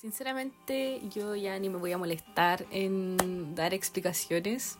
[0.00, 4.78] Sinceramente, yo ya ni me voy a molestar en dar explicaciones.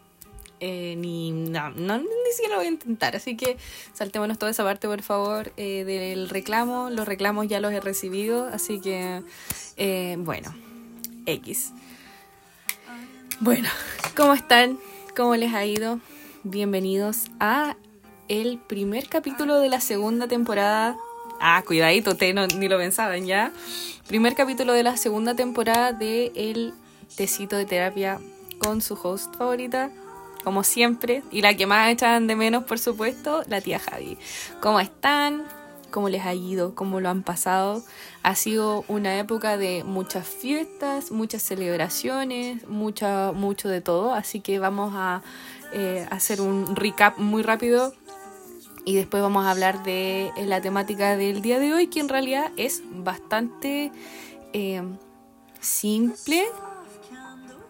[0.60, 3.16] eh, ni no, no, ni siquiera lo voy a intentar.
[3.16, 3.58] Así que
[3.92, 6.88] saltémonos toda esa parte, por favor, eh, del reclamo.
[6.88, 8.46] Los reclamos ya los he recibido.
[8.46, 9.22] Así que,
[9.76, 10.54] eh, bueno,
[11.26, 11.72] X.
[13.40, 13.68] Bueno,
[14.16, 14.78] ¿cómo están?
[15.14, 16.00] ¿Cómo les ha ido?
[16.44, 17.76] Bienvenidos a
[18.28, 20.96] el primer capítulo de la segunda temporada.
[21.42, 23.50] Ah, cuidadito, te no, ni lo pensaban ya.
[24.06, 26.74] Primer capítulo de la segunda temporada de El
[27.16, 28.20] Tecito de Terapia
[28.58, 29.90] con su host favorita,
[30.44, 34.18] como siempre, y la que más echan de menos, por supuesto, la tía Javi.
[34.60, 35.44] ¿Cómo están?
[35.90, 36.74] ¿Cómo les ha ido?
[36.74, 37.82] ¿Cómo lo han pasado?
[38.22, 44.58] Ha sido una época de muchas fiestas, muchas celebraciones, mucha, mucho de todo, así que
[44.58, 45.22] vamos a
[45.72, 47.94] eh, hacer un recap muy rápido
[48.84, 52.08] y después vamos a hablar de eh, la temática del día de hoy, que en
[52.08, 53.92] realidad es bastante
[54.52, 54.82] eh,
[55.60, 56.44] simple,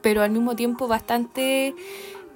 [0.02, 1.74] pero al mismo tiempo bastante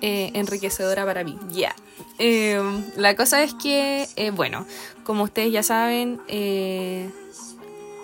[0.01, 1.39] eh, enriquecedora para mí.
[1.51, 1.75] Ya.
[2.19, 2.61] Eh,
[2.97, 4.67] la cosa es que, bueno,
[5.05, 6.21] como ustedes ya saben,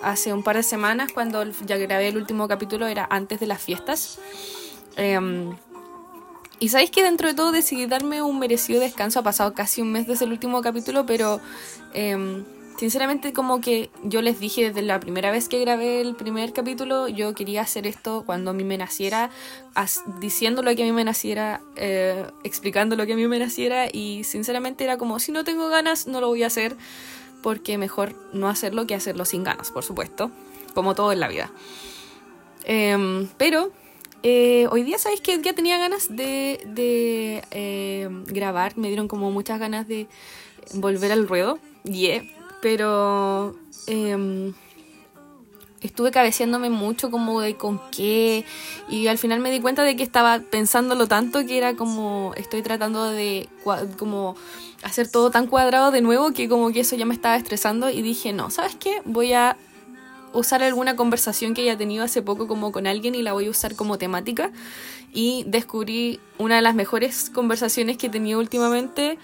[0.02, 3.60] hace un par de semanas, cuando ya grabé el último capítulo, era antes de las
[3.60, 4.18] fiestas.
[6.60, 9.18] Y sabéis que dentro de todo decidí darme un merecido descanso.
[9.18, 11.40] Ha pasado casi un mes desde el último capítulo, pero
[11.94, 12.44] em,
[12.78, 17.08] sinceramente como que yo les dije desde la primera vez que grabé el primer capítulo,
[17.08, 19.30] yo quería hacer esto cuando a mí me naciera,
[20.20, 23.88] diciendo lo que a mí me naciera, eh, explicando lo que a mí me naciera
[23.90, 26.76] y sinceramente era como, si no tengo ganas, no lo voy a hacer
[27.42, 30.30] porque mejor no hacerlo que hacerlo sin ganas, por supuesto,
[30.74, 31.50] como todo en la vida.
[32.64, 33.72] Em, pero
[34.22, 38.76] eh, hoy día, ¿sabéis que ya tenía ganas de, eh, grabar?
[38.76, 40.06] Me dieron como muchas ganas de
[40.74, 41.58] volver al ruedo.
[41.84, 42.22] Yeah.
[42.60, 44.52] Pero em,
[45.80, 48.44] estuve cabeceándome mucho como de con qué.
[48.88, 52.62] Y al final me di cuenta de que estaba pensándolo tanto que era como estoy
[52.62, 53.48] tratando de
[53.98, 54.36] como
[54.82, 58.02] hacer todo tan cuadrado de nuevo que como que eso ya me estaba estresando y
[58.02, 59.00] dije, no, ¿sabes qué?
[59.04, 59.56] Voy a
[60.32, 63.50] usar alguna conversación que haya tenido hace poco como con alguien y la voy a
[63.50, 64.50] usar como temática.
[65.12, 69.18] Y descubrí una de las mejores conversaciones que he tenido últimamente.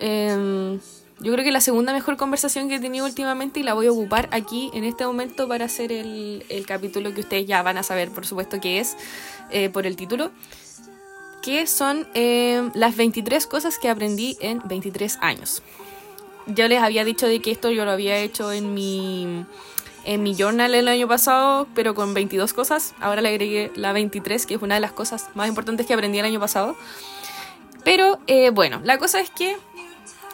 [0.00, 0.80] Em,
[1.20, 3.92] yo creo que la segunda mejor conversación que he tenido últimamente y la voy a
[3.92, 7.84] ocupar aquí en este momento para hacer el, el capítulo que ustedes ya van a
[7.84, 8.96] saber por supuesto que es
[9.50, 10.32] eh, por el título
[11.44, 15.62] que son em, las 23 cosas que aprendí en 23 años.
[16.46, 19.44] Yo les había dicho de que esto yo lo había hecho en mi
[20.04, 22.94] en mi journal el año pasado, pero con 22 cosas.
[23.00, 26.18] Ahora le agregué la 23, que es una de las cosas más importantes que aprendí
[26.18, 26.76] el año pasado.
[27.84, 29.56] Pero eh, bueno, la cosa es que,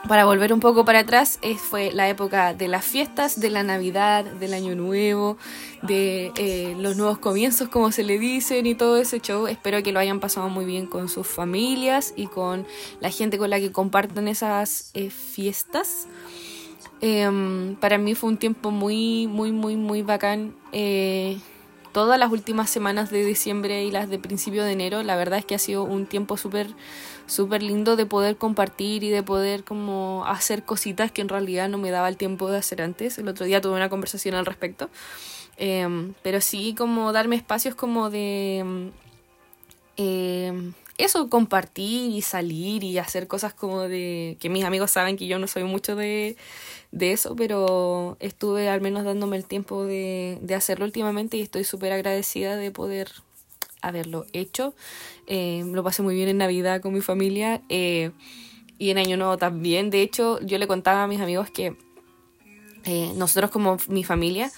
[0.09, 3.63] para volver un poco para atrás, eh, fue la época de las fiestas, de la
[3.63, 5.37] Navidad, del Año Nuevo,
[5.83, 9.49] de eh, los nuevos comienzos, como se le dicen, y todo ese show.
[9.49, 12.67] Espero que lo hayan pasado muy bien con sus familias y con
[13.01, 14.93] la gente con la que comparten esas
[15.35, 16.07] fiestas.
[17.01, 20.55] Em, para mí fue un tiempo muy, muy, muy, muy bacán.
[20.73, 21.39] Eh,
[21.93, 25.45] todas las últimas semanas de diciembre y las de principio de enero, la verdad es
[25.45, 26.69] que ha sido un tiempo súper,
[27.27, 31.79] súper lindo de poder compartir y de poder como hacer cositas que en realidad no
[31.79, 33.19] me daba el tiempo de hacer antes.
[33.19, 34.91] El otro día tuve una conversación al respecto.
[35.57, 38.59] Em, pero sí como darme espacios como de...
[38.59, 38.93] em,
[39.97, 44.37] eh, eso, compartir y salir y hacer cosas como de...
[44.41, 46.37] que mis amigos saben que yo no soy mucho de,
[46.93, 51.65] de eso, pero estuve al menos dándome el tiempo de, de hacerlo últimamente y estoy
[51.65, 53.11] súper agradecida de poder
[53.83, 54.75] haberlo hecho.
[55.27, 58.11] Eh, lo pasé muy bien en Navidad con mi familia eh,
[58.79, 59.91] y en Año Nuevo también.
[59.91, 61.77] De hecho, yo le contaba a mis amigos que
[62.85, 64.51] eh, nosotros como mi familia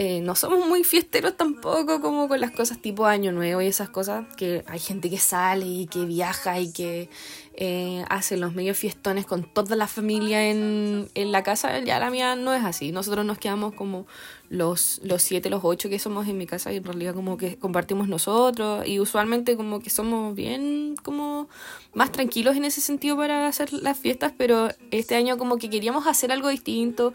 [0.00, 3.88] eh, no somos muy fiesteros tampoco como con las cosas tipo Año Nuevo y esas
[3.88, 7.10] cosas, que hay gente que sale y que viaja y que
[7.54, 12.10] eh, hace los medios fiestones con toda la familia en, en la casa, ya la
[12.10, 14.06] mía no es así, nosotros nos quedamos como
[14.50, 17.56] los, los siete, los ocho que somos en mi casa y en realidad como que
[17.56, 21.48] compartimos nosotros y usualmente como que somos bien como
[21.92, 26.06] más tranquilos en ese sentido para hacer las fiestas, pero este año como que queríamos
[26.06, 27.12] hacer algo distinto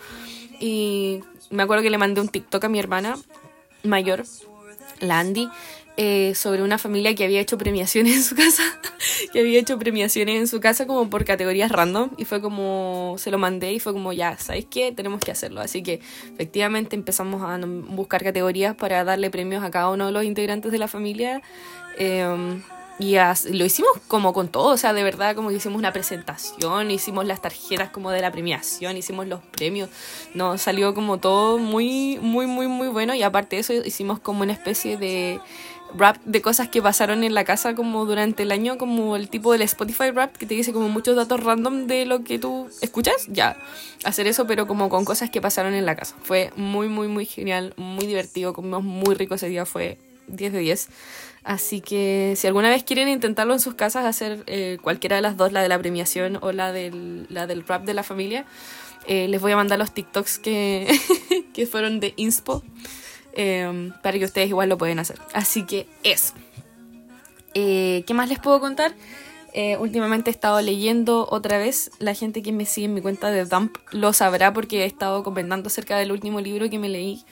[0.59, 1.21] y
[1.53, 3.15] me acuerdo que le mandé un TikTok a mi hermana
[3.83, 4.23] mayor,
[4.99, 5.49] la Andy,
[5.95, 8.63] eh, sobre una familia que había hecho premiaciones en su casa,
[9.33, 13.29] que había hecho premiaciones en su casa como por categorías random y fue como, se
[13.29, 14.91] lo mandé y fue como, ya, ¿sabéis qué?
[14.91, 15.61] Tenemos que hacerlo.
[15.61, 16.01] Así que
[16.33, 20.79] efectivamente empezamos a buscar categorías para darle premios a cada uno de los integrantes de
[20.79, 21.43] la familia.
[21.99, 22.25] Eh,
[22.99, 23.15] y
[23.51, 27.25] lo hicimos como con todo, o sea, de verdad como que hicimos una presentación, hicimos
[27.25, 29.89] las tarjetas como de la premiación, hicimos los premios,
[30.33, 34.43] nos salió como todo muy, muy, muy, muy bueno y aparte de eso hicimos como
[34.43, 35.39] una especie de
[35.95, 39.51] rap de cosas que pasaron en la casa como durante el año, como el tipo
[39.51, 43.27] del Spotify rap que te dice como muchos datos random de lo que tú escuchas,
[43.27, 43.57] ya,
[44.03, 46.15] hacer eso pero como con cosas que pasaron en la casa.
[46.23, 49.97] Fue muy, muy, muy genial, muy divertido, comimos muy rico ese día, fue
[50.27, 50.89] 10 de 10.
[51.43, 55.35] Así que si alguna vez quieren intentarlo en sus casas, hacer eh, cualquiera de las
[55.35, 58.45] dos, la de la premiación o la del, la del rap de la familia,
[59.07, 60.87] eh, les voy a mandar los TikToks que,
[61.53, 62.63] que fueron de Inspo
[63.33, 65.19] em, para que ustedes igual lo pueden hacer.
[65.33, 66.33] Así que eso.
[67.53, 68.93] Eh, ¿Qué más les puedo contar?
[69.77, 71.91] últimamente he estado leyendo otra vez.
[71.99, 75.21] La gente que me sigue en mi cuenta de Dump lo sabrá porque he estado
[75.21, 77.23] comentando acerca del último libro que me leí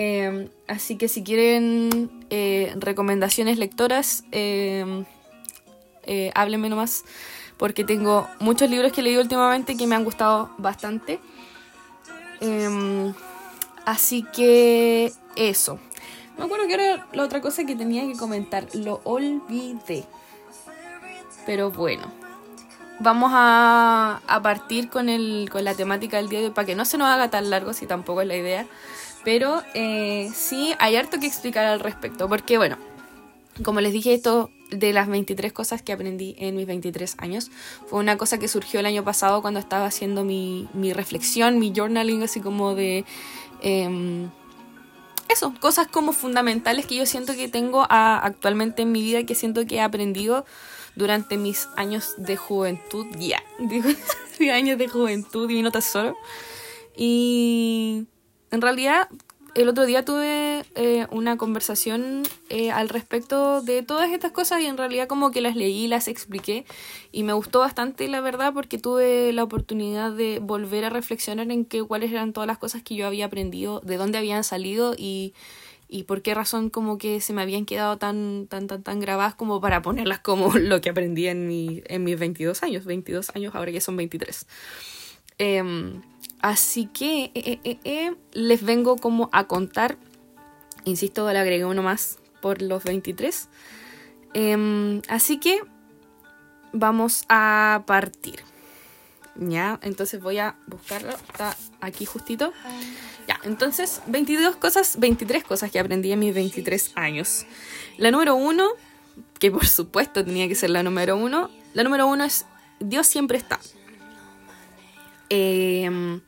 [0.00, 5.04] Em, así que si quieren eh, recomendaciones lectoras, eh,
[6.04, 7.04] eh, háblenme nomás,
[7.56, 11.18] porque tengo muchos libros que he leído últimamente que me han gustado bastante.
[12.40, 13.12] Em,
[13.86, 15.80] así que eso.
[16.38, 18.68] Me acuerdo que era la otra cosa que tenía que comentar.
[18.74, 20.04] Lo olvidé.
[21.44, 22.04] Pero bueno.
[23.00, 26.76] Vamos a, a partir con, el, con la temática del día de hoy para que
[26.76, 28.66] no se nos haga tan largo, si tampoco es la idea.
[29.28, 32.78] Pero eh, sí hay harto que explicar al respecto, porque bueno,
[33.62, 37.50] como les dije, esto de las 23 cosas que aprendí en mis 23 años
[37.88, 41.74] fue una cosa que surgió el año pasado cuando estaba haciendo mi, mi reflexión, mi
[41.76, 43.04] journaling, así como de...
[43.60, 44.30] Em,
[45.28, 49.66] eso, cosas como fundamentales que yo siento que tengo actualmente en mi vida, que siento
[49.66, 50.46] que he aprendido
[50.96, 53.90] durante mis años de juventud, ya, digo,
[54.50, 56.16] años de juventud, divino tesoro.
[56.96, 58.06] Y
[58.50, 59.08] en realidad,
[59.54, 64.66] el otro día tuve eh, una conversación eh, al respecto de todas estas cosas y
[64.66, 66.64] en realidad como que las leí, las expliqué
[67.12, 71.64] y me gustó bastante la verdad porque tuve la oportunidad de volver a reflexionar en
[71.64, 75.34] qué cuáles eran todas las cosas que yo había aprendido, de dónde habían salido y,
[75.88, 79.34] y por qué razón como que se me habían quedado tan tan tan tan grabadas
[79.34, 83.54] como para ponerlas como lo que aprendí en, mi, en mis 22 años, 22 años
[83.54, 84.46] ahora que son 23.
[85.38, 86.02] Em,
[86.40, 89.96] así que eh, eh, eh, les vengo como a contar,
[90.84, 93.48] insisto, le agregué uno más por los 23.
[94.34, 95.60] Em, así que
[96.72, 98.40] vamos a partir.
[99.36, 101.10] Ya, entonces voy a buscarlo.
[101.10, 102.52] Está aquí justito.
[103.28, 107.46] Ya, entonces 22 cosas, 23 cosas que aprendí en mis 23 años.
[107.98, 108.68] La número uno,
[109.38, 111.50] que por supuesto tenía que ser la número uno.
[111.72, 112.46] La número uno es
[112.80, 113.60] Dios siempre está.
[115.30, 116.20] Em,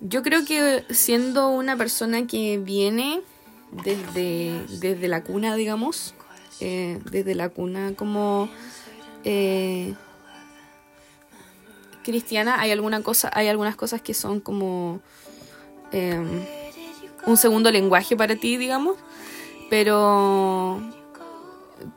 [0.00, 3.20] yo creo que siendo una persona que viene
[3.72, 6.14] desde, desde la cuna, digamos,
[6.60, 8.48] eh, desde la cuna como
[9.24, 9.94] eh,
[12.02, 15.00] cristiana, hay alguna cosa, hay algunas cosas que son como
[15.92, 16.44] em,
[17.26, 18.96] un segundo lenguaje para ti, digamos,
[19.70, 20.80] pero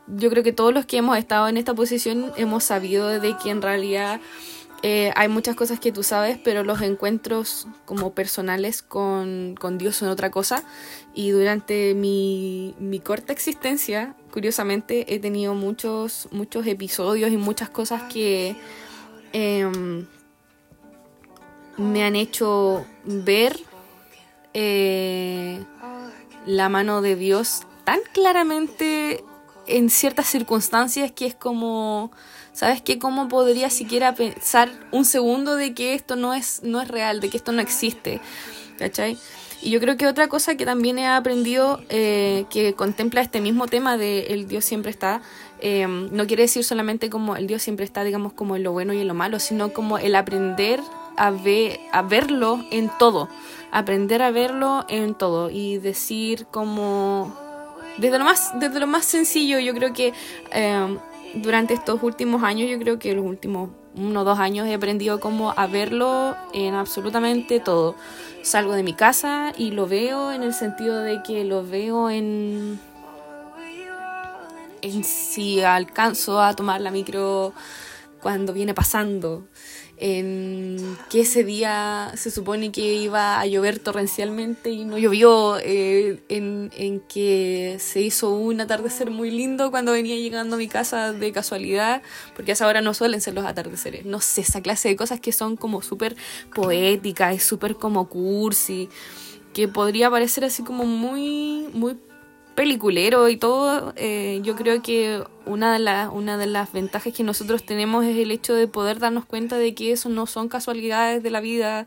[0.07, 3.49] yo creo que todos los que hemos estado en esta posición hemos sabido de que
[3.49, 4.19] en realidad
[4.83, 10.09] eh, hay muchas cosas que tú sabes, pero los encuentros como personales con, Dios son
[10.09, 10.63] otra cosa.
[11.13, 18.55] Y durante mi, corta existencia, curiosamente, he tenido muchos, muchos episodios y muchas cosas que
[19.33, 20.07] em,
[21.77, 23.59] me han hecho ver
[24.53, 25.63] eh,
[26.47, 29.23] la mano de Dios tan claramente
[29.67, 32.11] en ciertas circunstancias que es como
[32.53, 32.99] ¿sabes qué?
[32.99, 37.29] ¿Cómo podría siquiera pensar un segundo de que esto no es, no es real, de
[37.29, 38.21] que esto no existe?
[38.77, 39.17] ¿Cachai?
[39.61, 43.67] Y yo creo que otra cosa que también he aprendido eh, que contempla este mismo
[43.67, 45.21] tema de el Dios siempre está,
[45.59, 48.93] eh, no quiere decir solamente como el Dios siempre está, digamos, como en lo bueno
[48.93, 50.79] y en lo malo, sino como el aprender
[51.15, 53.29] a, ver, a verlo en todo,
[53.71, 57.31] aprender a verlo en todo y decir como
[57.97, 60.13] desde lo más, desde lo más sencillo, yo creo que
[60.51, 60.97] eh,
[61.35, 65.19] durante estos últimos años, yo creo que los últimos uno o dos años he aprendido
[65.19, 67.95] como a verlo en absolutamente todo.
[68.41, 72.79] Salgo de mi casa y lo veo en el sentido de que lo veo en
[74.81, 77.53] en si alcanzo a tomar la micro
[78.19, 79.45] cuando viene pasando
[80.03, 86.23] en que ese día se supone que iba a llover torrencialmente y no llovió, eh,
[86.27, 91.13] en, en, que se hizo un atardecer muy lindo cuando venía llegando a mi casa
[91.13, 92.01] de casualidad,
[92.35, 95.19] porque a esa hora no suelen ser los atardeceres, no sé, esa clase de cosas
[95.19, 96.15] que son como súper
[96.55, 98.89] poéticas, y súper como cursi,
[99.53, 101.95] que podría parecer así como muy, muy
[102.55, 107.23] peliculero y todo, eh, yo creo que una de, las una de las ventajas que
[107.23, 111.23] nosotros tenemos es el hecho de poder darnos cuenta de que eso no son casualidades
[111.23, 111.85] de la vida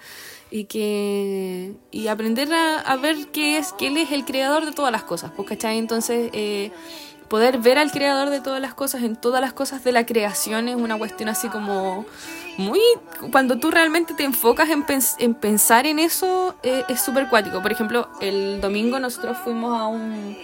[0.50, 4.90] y que y aprender a, ver que es que él es el creador de todas
[4.90, 5.78] las cosas, pues, ¿cachai?
[5.78, 6.70] Entonces, eh,
[7.28, 10.68] poder ver al creador de todas las cosas en todas las cosas de la creación
[10.68, 12.04] es una cuestión así como
[12.58, 12.80] muy
[13.32, 14.84] cuando tú realmente te enfocas en,
[15.18, 19.86] en pensar en eso eh, es súper cuático por ejemplo el domingo nosotros fuimos a
[19.86, 20.36] un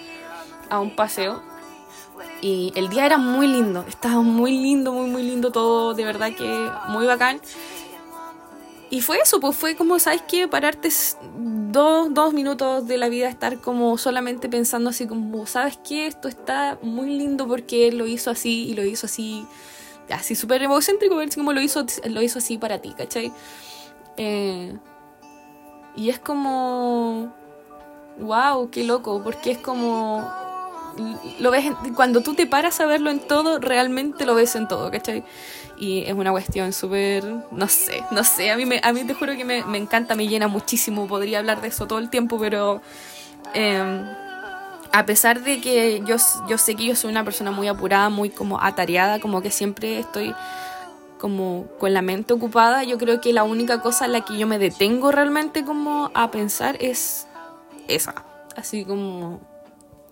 [0.70, 1.42] a un paseo
[2.40, 6.32] y el día era muy lindo estaba muy lindo muy muy lindo todo de verdad
[6.34, 7.40] que muy bacán
[8.92, 10.48] y fue eso, pues fue como, ¿sabes qué?
[10.48, 10.88] Pararte
[11.70, 16.08] dos, dos minutos de la vida, estar como solamente pensando así como, ¿sabes qué?
[16.08, 19.46] Esto está muy lindo porque él lo hizo así y lo hizo así,
[20.10, 23.32] así súper egocéntrico, ver cómo lo hizo, lo hizo así para ti, ¿cachai?
[24.16, 24.76] Eh,
[25.94, 27.32] y es como,
[28.18, 30.28] wow, qué loco, porque es como,
[31.38, 34.90] lo ves, cuando tú te paras a verlo en todo, realmente lo ves en todo,
[34.90, 35.24] ¿cachai?
[35.80, 39.14] y es una cuestión súper, no sé, no sé, a mí, me, a mí te
[39.14, 42.38] juro que me, me, encanta, me llena muchísimo, podría hablar de eso todo el tiempo,
[42.38, 42.82] pero
[43.54, 44.04] eh,
[44.92, 46.16] a pesar de que yo,
[46.46, 50.00] yo sé que yo soy una persona muy apurada, muy como atareada, como que siempre
[50.00, 50.34] estoy
[51.18, 54.46] como con la mente ocupada, yo creo que la única cosa en la que yo
[54.46, 57.26] me detengo realmente como a pensar es
[57.88, 58.14] esa,
[58.54, 59.40] así como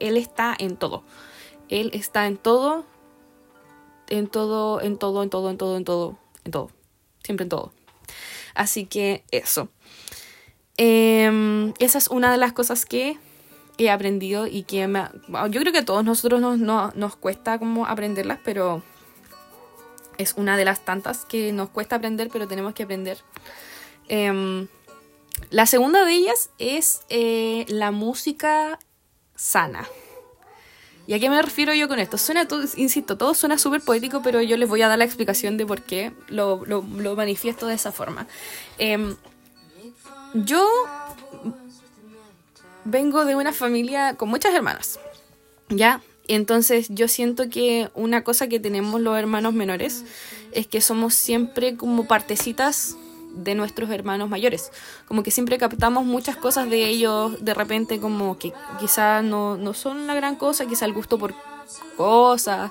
[0.00, 1.04] él está en todo,
[1.68, 2.84] él está en todo
[4.08, 6.70] en todo, en todo, en todo, en todo, en todo, en todo.
[7.22, 7.72] Siempre en todo.
[8.54, 9.68] Así que eso.
[10.76, 13.18] Em, esa es una de las cosas que
[13.78, 15.04] he aprendido y que me,
[15.50, 16.58] yo creo que a todos nosotros nos,
[16.94, 18.82] nos cuesta como aprenderlas, pero
[20.16, 23.18] es una de las tantas que nos cuesta aprender, pero tenemos que aprender.
[24.08, 24.66] Em,
[25.50, 28.78] la segunda de ellas es eh, la música
[29.38, 29.88] sana.
[31.06, 32.18] ¿Y a qué me refiero yo con esto?
[32.18, 35.56] Suena, todo, insisto, todo suena súper poético, pero yo les voy a dar la explicación
[35.56, 36.82] de por qué lo, lo,
[37.16, 38.26] manifiesto de esa forma.
[38.76, 39.16] Em,
[40.34, 40.68] yo
[42.84, 45.00] vengo de una familia con muchas hermanas,
[45.70, 46.02] ¿ya?
[46.26, 50.04] Entonces yo siento que una cosa que tenemos los hermanos menores
[50.52, 52.98] es que somos siempre como partecitas
[53.34, 54.70] de nuestros hermanos mayores.
[55.06, 59.74] Como que siempre captamos muchas cosas de ellos, de repente como que quizás no, no
[59.74, 61.34] son la gran cosa, quizá el gusto por
[61.96, 62.70] cosas,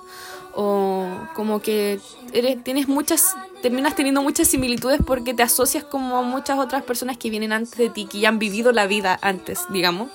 [0.55, 1.99] o como que
[2.33, 7.17] eres, tienes muchas, terminas teniendo muchas similitudes porque te asocias como a muchas otras personas
[7.17, 10.09] que vienen antes de ti, que ya han vivido la vida antes, digamos.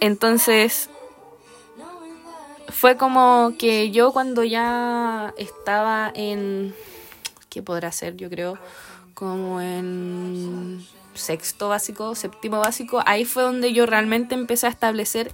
[0.00, 0.88] Entonces,
[2.68, 6.74] fue como que yo cuando ya estaba en,
[7.48, 8.16] ¿qué podrá ser?
[8.16, 8.58] Yo creo,
[9.14, 15.32] como en sexto básico, séptimo básico, ahí fue donde yo realmente empecé a establecer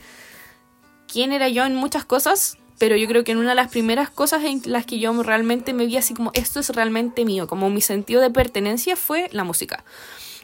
[1.11, 4.11] quién era yo en muchas cosas, pero yo creo que en una de las primeras
[4.11, 7.71] cosas en las que yo realmente me vi así como esto es realmente mío, como
[7.71, 9.85] mi sentido de pertenencia fue la música.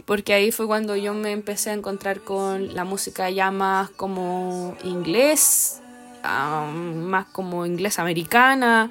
[0.05, 4.77] Porque ahí fue cuando yo me empecé a encontrar con la música ya más como
[4.85, 5.81] inglés,
[6.23, 8.91] más como inglés americana.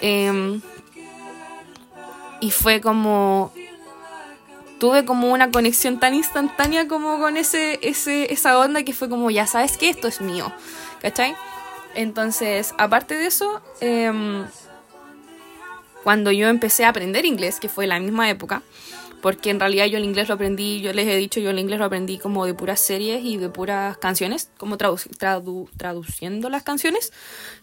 [0.00, 0.60] Em,
[2.40, 3.52] y fue como
[4.78, 9.30] tuve como una conexión tan instantánea como con ese, ese, esa onda que fue como,
[9.30, 10.52] ya sabes que esto es mío,
[11.00, 11.34] ¿cachai?
[11.94, 14.44] Entonces, aparte de eso, em,
[16.02, 18.62] cuando yo empecé a aprender inglés, que fue la misma época,
[19.22, 21.78] porque en realidad yo el inglés lo aprendí, yo les he dicho, yo el inglés
[21.78, 27.10] lo aprendí como de puras series y de puras canciones, como traduciendo las canciones.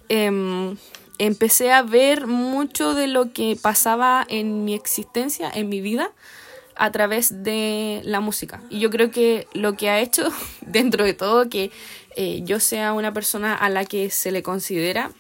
[0.10, 0.76] Em,
[1.20, 6.10] empecé a ver mucho de lo que pasaba en mi existencia, en mi vida,
[6.76, 8.62] a través de la música.
[8.70, 10.30] Y yo creo que lo que ha hecho,
[10.62, 11.72] dentro de todo, que
[12.16, 15.12] eh, yo sea una persona a la que se le considera,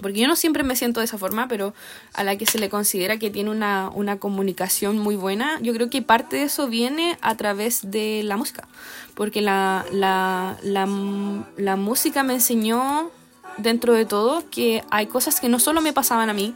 [0.00, 1.74] porque yo no siempre me siento de esa forma, pero
[2.14, 5.90] a la que se le considera que tiene una, una comunicación muy buena, yo creo
[5.90, 8.66] que parte de eso viene a través de la música.
[9.14, 13.10] Porque la, la, la, música me enseñó,
[13.58, 16.54] dentro de todo, que hay cosas que no solo me pasaban a mí,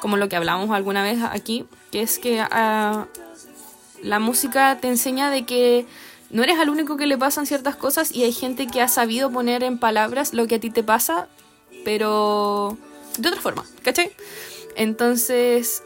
[0.00, 3.06] como lo que hablamos alguna vez aquí, que es que uh,
[4.02, 5.86] la música te enseña de que
[6.30, 9.30] no eres al único que le pasan ciertas cosas y hay gente que ha sabido
[9.30, 11.28] poner en palabras lo que a ti te pasa,
[11.84, 12.76] pero
[13.18, 14.10] de otra forma, ¿cachai?
[14.76, 15.82] Entonces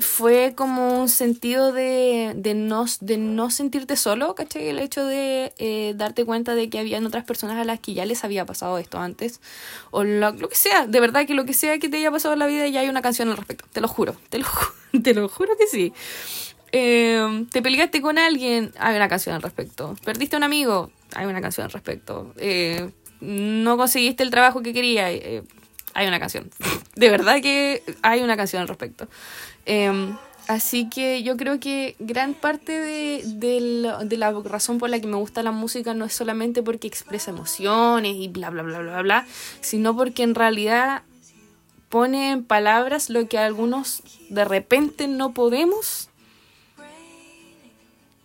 [0.00, 4.68] fue como un sentido de, de, no, de no sentirte solo, ¿cachai?
[4.68, 8.06] El hecho de eh, darte cuenta de que habían otras personas a las que ya
[8.06, 9.40] les había pasado esto antes,
[9.90, 12.40] o lo, que sea, de verdad que lo que sea que te haya pasado en
[12.40, 14.46] la vida ya hay una canción al respecto, te lo juro, te lo,
[15.02, 15.92] te lo juro que sí.
[16.72, 19.96] Em, te peleaste con alguien, hay una canción al respecto.
[20.04, 22.32] Perdiste un amigo, hay una canción al respecto.
[22.36, 25.42] Eh, no conseguiste el trabajo que quería, eh,
[25.94, 26.50] hay una canción.
[26.94, 29.08] De verdad que hay una canción al respecto.
[29.66, 35.06] Em, así que yo creo que gran parte de, de, la razón por la que
[35.06, 39.02] me gusta la música no es solamente porque expresa emociones y bla, bla, bla, bla,
[39.02, 39.26] bla,
[39.60, 41.02] sino porque en realidad
[41.88, 46.07] pone en palabras lo que algunos de repente no podemos.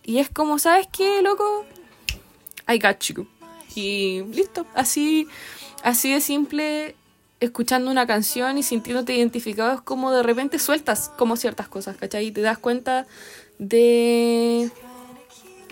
[0.04, 1.64] Y es como, ¿sabes qué, loco?
[2.68, 3.26] I got you.
[3.74, 5.26] Y listo, así,
[5.82, 6.94] así de simple,
[7.40, 12.26] escuchando una canción y sintiéndote identificado, es como de repente sueltas como ciertas cosas, ¿cachai?
[12.26, 13.06] Y te das cuenta
[13.58, 14.70] de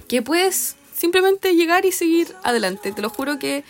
[0.09, 2.93] que puedes simplemente llegar y seguir adelante.
[2.93, 3.65] Te lo juro que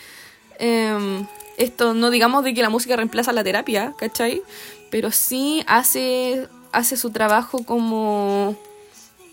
[0.59, 1.27] em,
[1.57, 4.41] esto no digamos de que la música reemplaza la terapia, ¿cachai?
[4.89, 8.55] Pero sí hace, hace su trabajo como,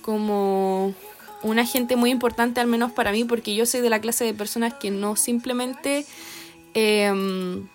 [0.03, 0.95] como
[1.43, 4.35] un agente muy importante, al menos para mí, porque yo soy de la clase de
[4.35, 6.07] personas que no simplemente
[6.75, 7.67] em,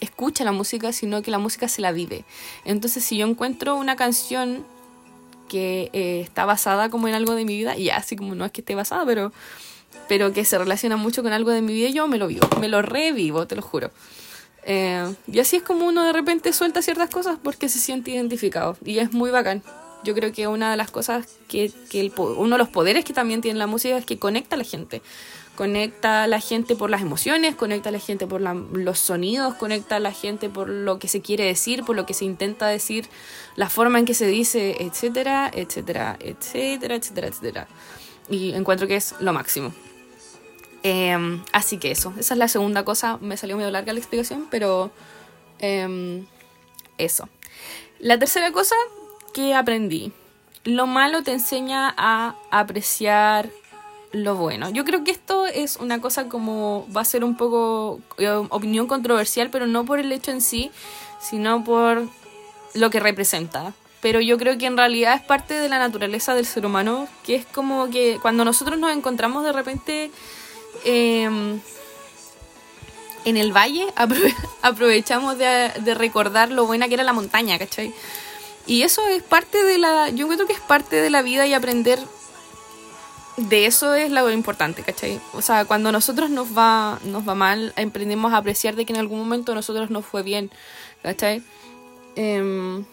[0.00, 2.24] escucha la música, sino que la música se la vive.
[2.64, 4.64] Entonces, si yo encuentro una canción
[5.48, 8.52] que eh, está basada como en algo de mi vida, y así como no es
[8.52, 9.32] que esté basada, pero,
[10.08, 12.68] pero que se relaciona mucho con algo de mi vida, yo me lo vivo, me
[12.68, 13.90] lo revivo, te lo juro.
[14.64, 18.76] Eh, y así es como uno de repente suelta ciertas cosas porque se siente identificado.
[18.84, 19.62] Y es muy bacán.
[20.04, 23.40] Yo creo que una de las cosas que, que uno de los poderes que también
[23.40, 25.02] tiene la música es que conecta a la gente.
[25.56, 29.96] Conecta a la gente por las emociones, conecta a la gente por los sonidos, conecta
[29.96, 33.08] a la gente por lo que se quiere decir, por lo que se intenta decir,
[33.56, 37.68] la forma en que se dice, etcétera, etcétera, etcétera, etcétera, etcétera.
[38.30, 39.72] Y encuentro que es lo máximo.
[40.84, 43.18] Em, así que eso, esa es la segunda cosa.
[43.20, 44.92] Me salió medio larga la explicación, pero
[45.58, 46.24] em,
[46.98, 47.28] eso.
[47.98, 48.76] La tercera cosa
[49.32, 50.12] ¿qué aprendí?
[50.64, 53.50] Lo malo te enseña a apreciar
[54.12, 54.70] lo bueno.
[54.70, 58.86] Yo creo que esto es una cosa como va a ser un poco eh, opinión
[58.86, 60.70] controversial, pero no por el hecho en sí,
[61.20, 62.08] sino por
[62.74, 63.72] lo que representa.
[64.00, 67.34] Pero yo creo que en realidad es parte de la naturaleza del ser humano, que
[67.34, 70.10] es como que cuando nosotros nos encontramos de repente
[70.84, 71.60] em,
[73.24, 73.86] en el valle,
[74.62, 77.92] aprovechamos de, de recordar lo buena que era la montaña, ¿cachai?
[78.68, 80.10] Y eso es parte de la.
[80.10, 81.98] Yo creo que es parte de la vida y aprender
[83.38, 85.20] de eso es lo importante, ¿cachai?
[85.32, 88.98] O sea, cuando nosotros nos va, nos va mal, aprendemos a apreciar de que en
[88.98, 90.50] algún momento nosotros nos fue bien,
[91.02, 91.42] ¿cachai?
[92.14, 92.84] Em,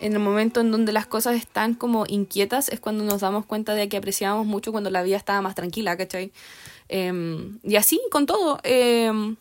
[0.00, 3.74] en el momento en donde las cosas están como inquietas es cuando nos damos cuenta
[3.74, 6.30] de que apreciamos mucho cuando la vida estaba más tranquila, ¿cachai?
[6.88, 8.58] Em, y así con todo.
[8.64, 9.36] Em,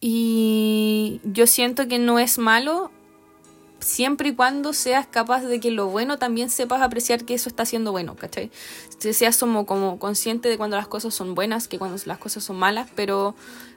[0.00, 2.90] y yo siento que no es malo
[3.88, 7.64] siempre y cuando seas capaz de que lo bueno también sepas apreciar que eso está
[7.64, 8.50] siendo bueno, ¿cachai?
[8.98, 12.58] Seas como, como consciente de cuando las cosas son buenas, que cuando las cosas son
[12.58, 13.34] malas, pero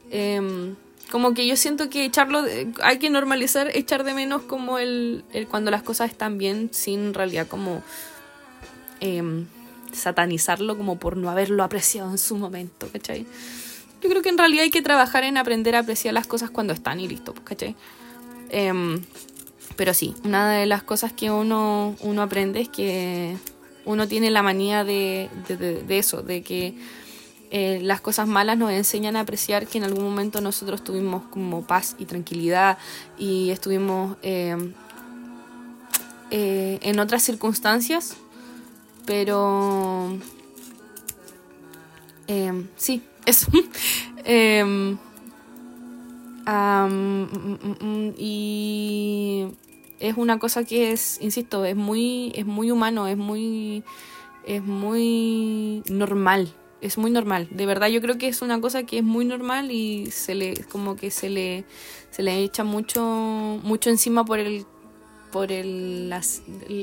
[0.10, 0.76] em,
[1.10, 2.43] como que yo siento que echarlo,
[2.84, 7.00] hay que normalizar echar de menos como el, el cuando las cosas están bien sin
[7.00, 7.82] en realidad como
[9.00, 9.47] em,
[9.93, 13.26] satanizarlo como por no haberlo apreciado en su momento, ¿cachai?
[14.02, 16.74] Yo creo que en realidad hay que trabajar en aprender a apreciar las cosas cuando
[16.74, 17.76] están y listo, ¿cachai?
[18.50, 19.00] Eh,
[19.82, 23.36] pero sí, una de las cosas que uno, uno aprende es que
[23.84, 26.76] uno tiene la manía de, de, eso, de que
[27.50, 31.65] eh, las cosas malas nos enseñan a apreciar que en algún momento nosotros tuvimos como
[31.65, 32.78] paz y tranquilidad
[33.17, 34.56] y estuvimos eh,
[36.30, 38.17] eh, en otras circunstancias,
[39.08, 40.15] pero
[42.78, 43.48] sí, eso.
[44.26, 45.00] Em,
[46.46, 49.48] mm, mm, mm, y
[50.02, 53.84] es una cosa que es, insisto, es muy, es muy humano, es muy,
[54.46, 57.48] es muy normal, es muy normal.
[57.52, 60.56] De verdad yo creo que es una cosa que es muy normal y se le,
[60.66, 61.66] como que se le,
[62.10, 63.02] se le echa mucho,
[63.64, 64.66] mucho encima por el
[65.32, 66.14] por el,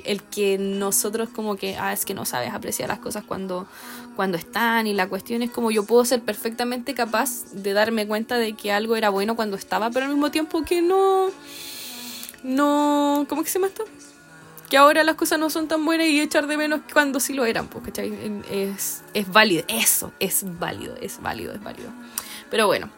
[0.04, 3.68] el, que nosotros como que, ah, es que no sabes apreciar las cosas cuando,
[4.16, 8.38] cuando están y la cuestión es como yo puedo ser perfectamente capaz de darme cuenta
[8.38, 11.28] de que algo era bueno cuando estaba, pero al mismo tiempo que no,
[12.42, 13.26] no.
[13.28, 13.84] ¿Cómo que se llama esto?
[14.68, 17.46] Que ahora las cosas no son tan buenas y echar de menos cuando sí lo
[17.46, 18.12] eran, pues, ¿cachai?
[18.50, 21.90] Es, es válido, eso, es válido, es válido, es válido.
[22.50, 22.90] Pero bueno,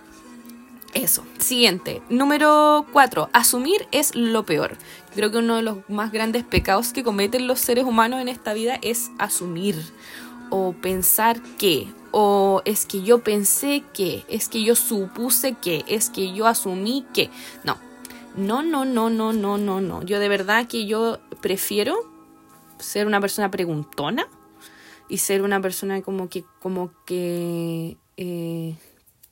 [0.95, 1.25] eso.
[1.39, 2.03] Siguiente.
[2.09, 3.31] Número 4.
[3.33, 4.77] Asumir es lo peor.
[5.15, 8.53] Creo que uno de los más grandes pecados que cometen los seres humanos en esta
[8.53, 9.77] vida es asumir
[10.51, 16.11] o pensar que, o es que yo pensé que, es que yo supuse que, es
[16.11, 17.31] que yo asumí que.
[17.63, 17.79] No,
[18.37, 20.03] no, no, no, no, no, no, no.
[20.03, 21.97] Yo de verdad que yo prefiero
[22.79, 24.27] ser una persona preguntona
[25.09, 28.77] y ser una persona como que, como que eh,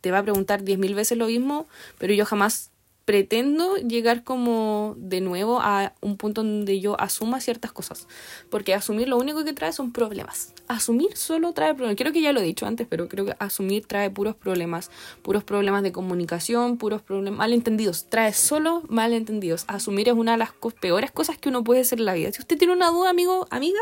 [0.00, 1.66] te va a preguntar diez mil veces lo mismo,
[1.98, 2.70] pero yo jamás
[3.08, 8.06] pretendo llegar como de nuevo a un punto donde yo asuma ciertas cosas.
[8.50, 10.52] Porque asumir lo único que trae son problemas.
[10.66, 11.96] Asumir solo trae problemas.
[11.96, 14.90] Creo que ya lo he dicho antes, pero creo que asumir trae puros problemas.
[15.22, 18.10] Puros problemas de comunicación, puros problemas malentendidos.
[18.10, 19.64] Trae solo malentendidos.
[19.68, 22.30] Asumir es una de las peores cosas que uno puede hacer en la vida.
[22.32, 23.80] Si usted tiene una duda, amigo, amiga,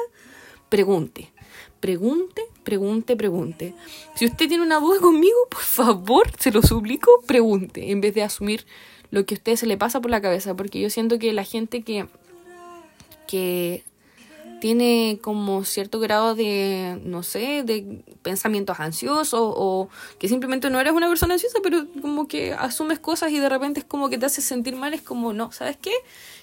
[0.69, 1.33] pregunte.
[1.81, 3.75] Pregunte, pregunte, pregunte.
[4.15, 7.91] Si usted tiene una duda conmigo, por favor, se lo suplico, pregunte.
[7.91, 8.65] En vez de asumir
[9.11, 11.45] lo que a usted se le pasa por la cabeza, porque yo siento que la
[11.45, 12.07] gente que,
[13.27, 13.85] que
[14.61, 19.89] tiene como cierto grado de, no sé, de pensamientos ansiosos o
[20.19, 23.81] que simplemente no eres una persona ansiosa, pero como que asumes cosas y de repente
[23.81, 25.93] es como que te hace sentir mal, es como, no, ¿sabes qué?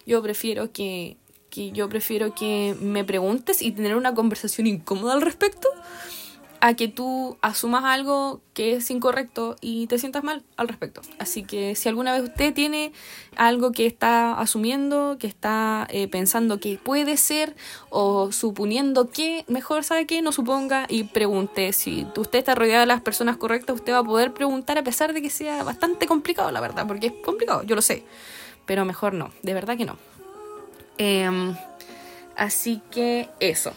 [0.06, 1.18] Yo prefiero que,
[1.50, 5.68] que yo prefiero que me preguntes y tener una conversación incómoda al respecto
[6.64, 11.02] a que tú asumas algo que es incorrecto y te sientas mal al respecto.
[11.20, 12.94] Así que si alguna vez usted tiene
[13.36, 17.54] algo que está asumiendo, que está eh, pensando que puede ser
[17.90, 21.74] o suponiendo que, mejor sabe que no suponga y pregunte.
[21.74, 25.12] Si usted está rodeado de las personas correctas, usted va a poder preguntar a pesar
[25.12, 28.06] de que sea bastante complicado, la verdad, porque es complicado, yo lo sé.
[28.66, 29.98] Pero mejor no, de verdad que no.
[30.98, 31.58] Em,
[32.38, 33.74] así que eso.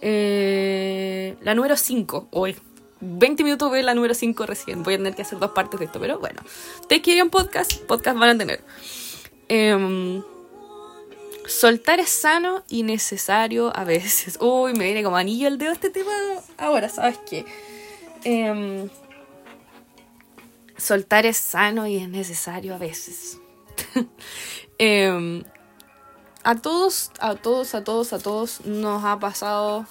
[0.00, 2.56] Eh, la número 5, hoy.
[3.00, 4.82] 20 minutos voy la número 5 recién.
[4.82, 6.40] Voy a tener que hacer dos partes de esto, pero bueno.
[6.80, 8.62] Ustedes quieren podcast, podcast van a tener.
[9.48, 10.22] Em,
[11.46, 14.38] soltar es sano y necesario a veces.
[14.40, 16.12] Uy, me viene como anillo el dedo este tema.
[16.56, 17.44] Ahora, ¿sabes qué?
[18.24, 18.88] Em,
[20.76, 23.38] soltar es sano y es necesario a veces.
[24.80, 25.42] Em,
[26.48, 29.84] a todos, a todos, a todos, a todos nos ha pasado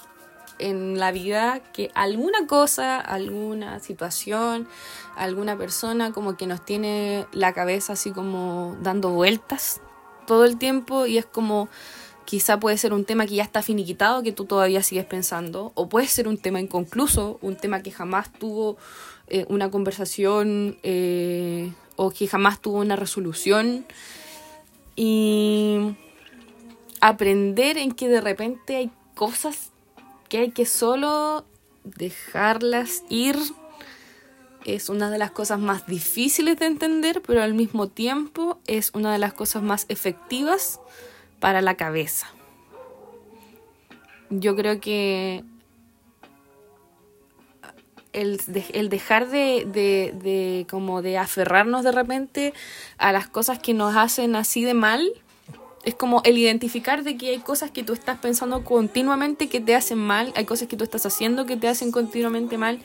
[0.58, 4.66] en la vida que alguna cosa, alguna situación,
[5.14, 9.80] alguna persona como que nos tiene la cabeza así como dando vueltas
[10.26, 11.68] todo el tiempo y es como
[12.24, 15.88] quizá puede ser un tema que ya está finiquitado, que tú todavía sigues pensando, o
[15.88, 18.78] puede ser un tema inconcluso, un tema que jamás tuvo
[19.28, 23.86] eh, una conversación eh, o que jamás tuvo una resolución.
[24.96, 25.94] Y
[27.00, 29.72] aprender en que de repente hay cosas
[30.28, 31.44] que hay que solo
[31.84, 33.36] dejarlas ir
[34.64, 39.12] es una de las cosas más difíciles de entender, pero al mismo tiempo es una
[39.12, 40.80] de las cosas más efectivas
[41.40, 42.26] para la cabeza.
[44.30, 45.42] Yo creo que
[48.12, 48.40] el,
[48.74, 52.52] el dejar de, de, de, como de aferrarnos de repente
[52.98, 55.08] a las cosas que nos hacen así de mal
[55.84, 59.74] es como el identificar de que hay cosas que tú estás pensando continuamente que te
[59.74, 62.80] hacen mal, hay cosas que tú estás haciendo que te hacen continuamente mal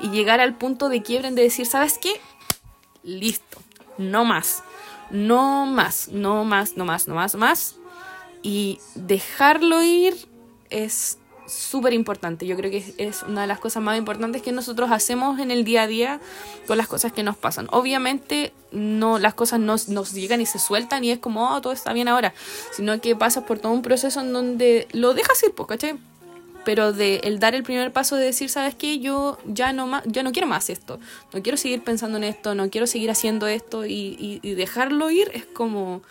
[0.00, 2.20] y llegar al punto de quiebren de decir, ¿sabes qué?
[3.02, 3.58] Listo,
[3.98, 4.62] no más,
[5.10, 7.76] no más, no más, no más, no más, no más.
[8.42, 10.14] Y dejarlo ir
[10.70, 12.46] es súper importante.
[12.46, 15.64] Yo creo que es una de las cosas más importantes que nosotros hacemos en el
[15.64, 16.20] día a día
[16.66, 17.68] con las cosas que nos pasan.
[17.70, 21.72] Obviamente no las cosas nos, nos llegan y se sueltan y es como, oh, todo
[21.72, 22.34] está bien ahora,
[22.72, 25.98] sino que pasas por todo un proceso en donde lo dejas ir, pues, ¿cachai?
[26.64, 28.98] Pero de el dar el primer paso de decir, ¿sabes qué?
[28.98, 30.98] Yo ya no, más, yo no quiero más esto,
[31.32, 35.30] no quiero seguir pensando en esto, no quiero seguir haciendo esto y, y dejarlo ir
[35.32, 36.02] es como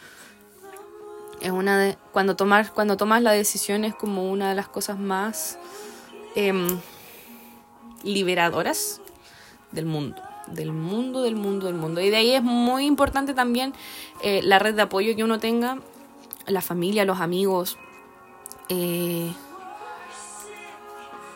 [1.41, 4.99] es una de, cuando tomas cuando tomas la decisión es como una de las cosas
[4.99, 5.57] más
[6.35, 6.67] em,
[8.03, 9.01] liberadoras
[9.71, 12.01] del mundo del mundo del mundo del mundo.
[12.01, 13.73] Y de ahí es muy importante también
[14.21, 15.79] eh, la red de apoyo que uno tenga
[16.47, 17.77] la familia los amigos
[18.69, 19.31] eh,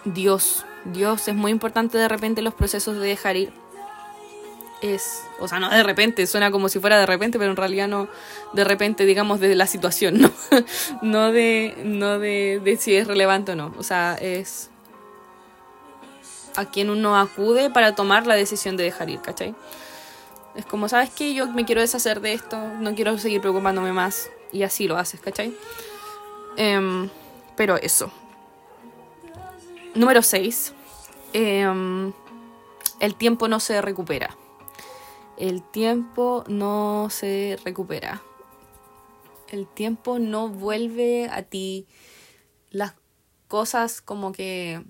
[0.05, 0.65] Dios.
[0.85, 3.53] Dios es muy importante de repente los procesos de dejar ir
[4.81, 7.87] es, o sea, no de repente, suena como si fuera de repente, pero en realidad
[7.87, 8.07] no
[8.53, 10.31] de repente, digamos, de la situación, ¿no?
[11.01, 13.73] no de, no de, si es relevante o no.
[13.77, 14.69] O sea, es
[16.55, 19.55] a quien uno acude para tomar la decisión de dejar ir, ¿cachai?
[20.55, 21.33] Es como, ¿sabes qué?
[21.33, 24.29] Yo me quiero deshacer de esto, no quiero seguir preocupándome más.
[24.51, 25.53] Y así lo haces, ¿cachai?
[26.57, 27.07] Em,
[27.55, 28.11] pero eso.
[29.93, 30.73] Número 6.
[31.33, 32.11] Em,
[32.99, 34.35] el tiempo no se recupera
[35.39, 38.21] el tiempo no se recupera.
[39.49, 41.88] El tiempo no vuelve a ti.
[42.69, 42.93] Las
[43.47, 44.84] cosas como que...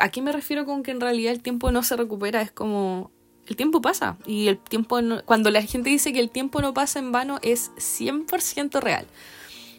[0.00, 3.12] Aquí me refiero con que en realidad el tiempo no se recupera, es como
[3.48, 6.98] el tiempo pasa y el tiempo cuando la gente dice que el tiempo no pasa
[6.98, 9.06] en vano es 100% real.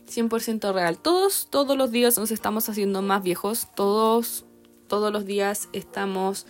[0.10, 0.98] 100% real.
[0.98, 4.46] Todos, todos los días nos estamos haciendo más viejos, todos,
[4.88, 6.48] todos los días estamos,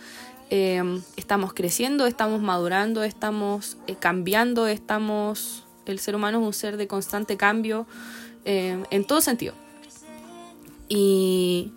[0.50, 5.64] em, estamos creciendo, estamos madurando, estamos eh, cambiando, estamos...
[5.86, 7.86] El ser humano es un ser de constante cambio
[8.44, 9.54] em, en todo sentido.
[10.88, 11.72] Y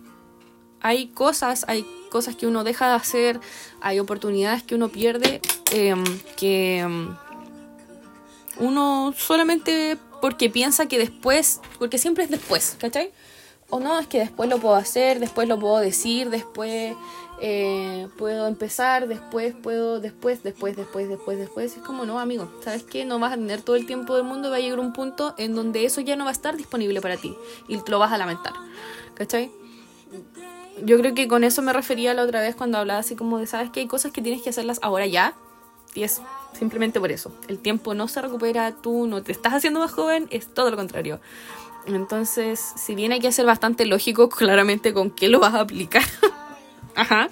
[0.80, 3.40] hay cosas, hay cosas que uno deja de hacer,
[3.80, 5.40] hay oportunidades que uno pierde,
[5.72, 6.04] em,
[6.36, 6.86] que
[8.58, 13.12] uno solamente porque piensa que después, porque siempre es después, ¿cachai?
[13.70, 16.94] O no, es que después lo puedo hacer, después lo puedo decir, después
[17.40, 21.76] eh, puedo empezar, después puedo, después, después, después, después, después.
[21.76, 23.04] Es como, no, amigo, ¿sabes qué?
[23.04, 25.54] No vas a tener todo el tiempo del mundo va a llegar un punto en
[25.54, 27.34] donde eso ya no va a estar disponible para ti
[27.68, 28.52] y lo vas a lamentar,
[29.14, 29.50] ¿cachai?
[30.82, 33.46] Yo creo que con eso me refería la otra vez cuando hablaba así como de,
[33.46, 33.80] ¿sabes qué?
[33.80, 35.34] Hay cosas que tienes que hacerlas ahora ya.
[35.94, 36.20] Y es
[36.58, 37.32] Simplemente por eso.
[37.48, 40.76] El tiempo no se recupera, tú no te estás haciendo más joven, es todo lo
[40.76, 41.20] contrario.
[41.86, 46.04] Entonces, si bien hay que ser bastante lógico claramente con qué lo vas a aplicar,
[46.94, 47.28] ajá,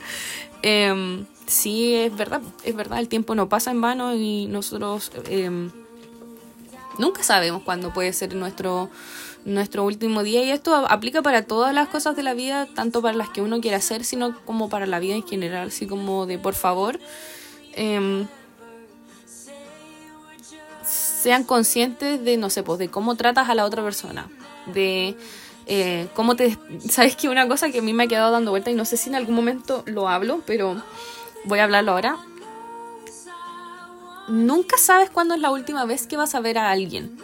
[0.63, 5.71] em, sí es verdad, es verdad, el tiempo no pasa en vano y nosotros em,
[6.99, 8.91] nunca sabemos cuándo puede ser nuestro,
[9.45, 13.17] nuestro último día y esto aplica para todas las cosas de la vida, tanto para
[13.17, 16.39] las que uno quiere hacer, sino como para la vida en general, así como de
[16.39, 16.99] por favor.
[17.75, 18.27] Eh,
[21.23, 24.29] sean conscientes de, no sé, pues de cómo tratas a la otra persona,
[24.67, 25.17] de
[25.67, 26.57] eh, cómo te...
[26.89, 28.97] ¿Sabes que una cosa que a mí me ha quedado dando vuelta y no sé
[28.97, 30.83] si en algún momento lo hablo, pero
[31.45, 32.19] voy a hablarlo ahora?
[34.29, 37.19] Nunca sabes cuándo es la última vez que vas a ver a alguien.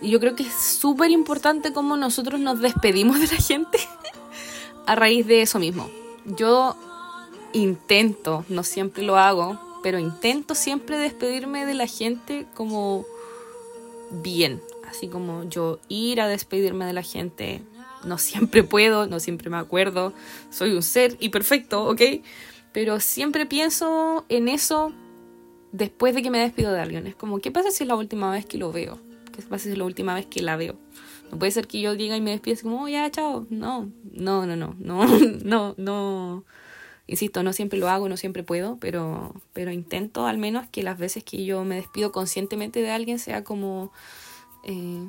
[0.00, 3.78] Y yo creo que es súper importante cómo nosotros nos despedimos de la gente
[4.86, 5.88] a raíz de eso mismo.
[6.24, 6.76] Yo
[7.52, 13.04] intento, no siempre lo hago, pero intento siempre despedirme de la gente como
[14.10, 17.62] bien, así como yo ir a despedirme de la gente,
[18.04, 20.12] no siempre puedo, no siempre me acuerdo,
[20.50, 22.00] soy un ser imperfecto, ¿ok?
[22.72, 24.92] Pero siempre pienso en eso
[25.72, 27.06] después de que me despido de alguien.
[27.06, 28.98] Es como, ¿qué pasa si es la última vez que lo veo?
[29.32, 30.76] ¿Qué pasa si es la última vez que la veo?
[31.30, 33.46] No puede ser que yo llegue y me despida como, oh, ya, chao.
[33.50, 35.06] No, no, no, no, no,
[35.44, 36.44] no, no.
[37.06, 40.98] Insisto, no siempre lo hago, no siempre puedo, pero, pero intento al menos que las
[40.98, 43.92] veces que yo me despido conscientemente de alguien sea como,
[44.64, 45.08] eh,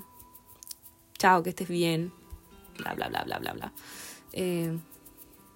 [1.18, 2.12] chao, que estés bien,
[2.78, 3.74] bla, bla, bla, bla, bla, bla.
[4.34, 4.78] Eh,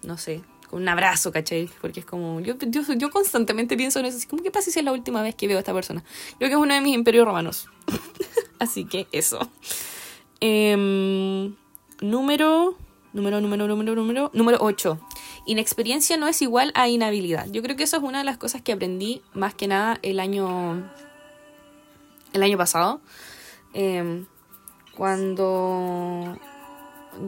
[0.03, 1.69] no sé, con un abrazo, ¿cachai?
[1.81, 4.85] Porque es como, yo, yo, constantemente pienso en eso, así como, ¿qué pasa si es
[4.85, 6.03] la última vez que veo a esta persona?
[6.37, 7.67] Creo que es uno de mis imperios romanos.
[8.59, 9.49] así que eso.
[10.39, 11.55] Em,
[12.01, 12.77] número,
[13.13, 14.99] número, número, número, número, número 8.
[15.45, 17.47] Inexperiencia no es igual a inhabilidad.
[17.49, 20.19] Yo creo que eso es una de las cosas que aprendí más que nada el
[20.19, 20.91] año,
[22.33, 23.01] el año pasado.
[23.73, 24.25] Em,
[24.95, 26.37] cuando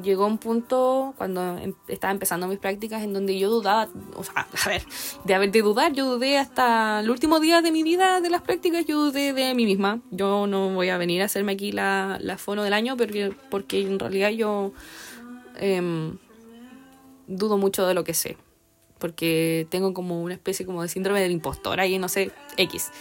[0.03, 4.47] llegó un punto, cuando em, estaba empezando mis prácticas, en donde yo dudaba, o sea,
[4.65, 4.83] a ver,
[5.23, 8.41] de haber de dudar, yo dudé hasta el último día de mi vida de las
[8.41, 10.01] prácticas, yo dudé de mí misma.
[10.11, 13.81] Yo no voy a venir a hacerme aquí la, la fono del año, porque, porque
[13.81, 14.71] en realidad yo...
[15.57, 16.11] Eh,
[17.29, 18.35] dudo mucho de lo que sé.
[18.97, 22.91] Porque tengo como una especie como de síndrome del impostor ahí, no sé, X.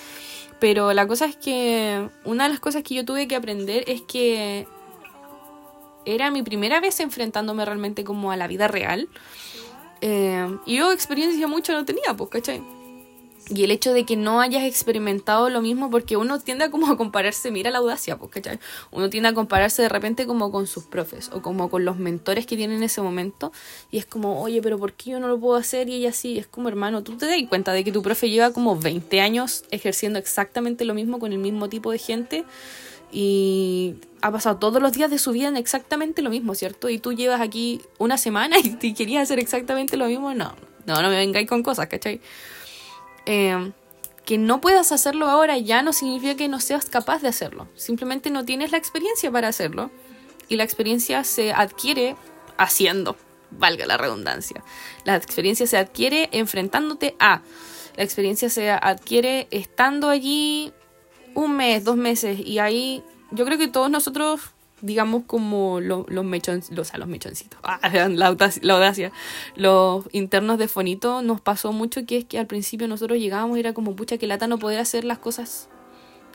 [0.61, 4.03] Pero la cosa es que una de las cosas que yo tuve que aprender es
[4.03, 4.69] que
[6.15, 9.09] era mi primera vez enfrentándome realmente como a la vida real.
[10.01, 12.63] Eh, y yo experiencia mucho no tenía, pues, ¿cachai?
[13.51, 16.91] Y el hecho de que no hayas experimentado lo mismo, porque uno tiende a como
[16.91, 18.59] a compararse, mira la audacia, pues, ¿cachai?
[18.91, 22.47] Uno tiende a compararse de repente como con sus profes o como con los mentores
[22.47, 23.51] que tienen en ese momento.
[23.91, 25.89] Y es como, oye, pero ¿por qué yo no lo puedo hacer?
[25.89, 28.53] Y ella sí, es como, hermano, tú te das cuenta de que tu profe lleva
[28.53, 32.45] como 20 años ejerciendo exactamente lo mismo con el mismo tipo de gente.
[33.11, 36.89] Y ha pasado todos los días de su vida en exactamente lo mismo, ¿cierto?
[36.89, 40.35] Y tú llevas aquí una semana y te querías hacer exactamente lo mismo.
[40.35, 40.55] No,
[40.87, 42.21] no, no me vengáis con cosas, ¿cachai?
[43.27, 43.73] Eh,
[44.29, 47.67] que no puedas hacerlo ahora ya no significa que no seas capaz de hacerlo.
[47.77, 49.91] Simplemente no tienes la experiencia para hacerlo.
[50.49, 52.15] Y la experiencia se adquiere
[52.59, 53.17] haciendo,
[53.51, 54.63] valga la redundancia.
[55.05, 57.41] La experiencia se adquiere enfrentándote a.
[57.97, 60.75] La experiencia se adquiere estando allí
[61.39, 62.41] un mes, dos meses.
[62.41, 64.41] Y ahí yo creo que todos nosotros
[64.81, 69.13] digamos como los mechoncitos, los, los mechoncitos, ah, la, audacia,
[69.57, 73.61] los internos de Fonito nos pasó mucho que es que al principio nosotros llegábamos y
[73.61, 75.69] era como, pucha, que lata no poder hacer las cosas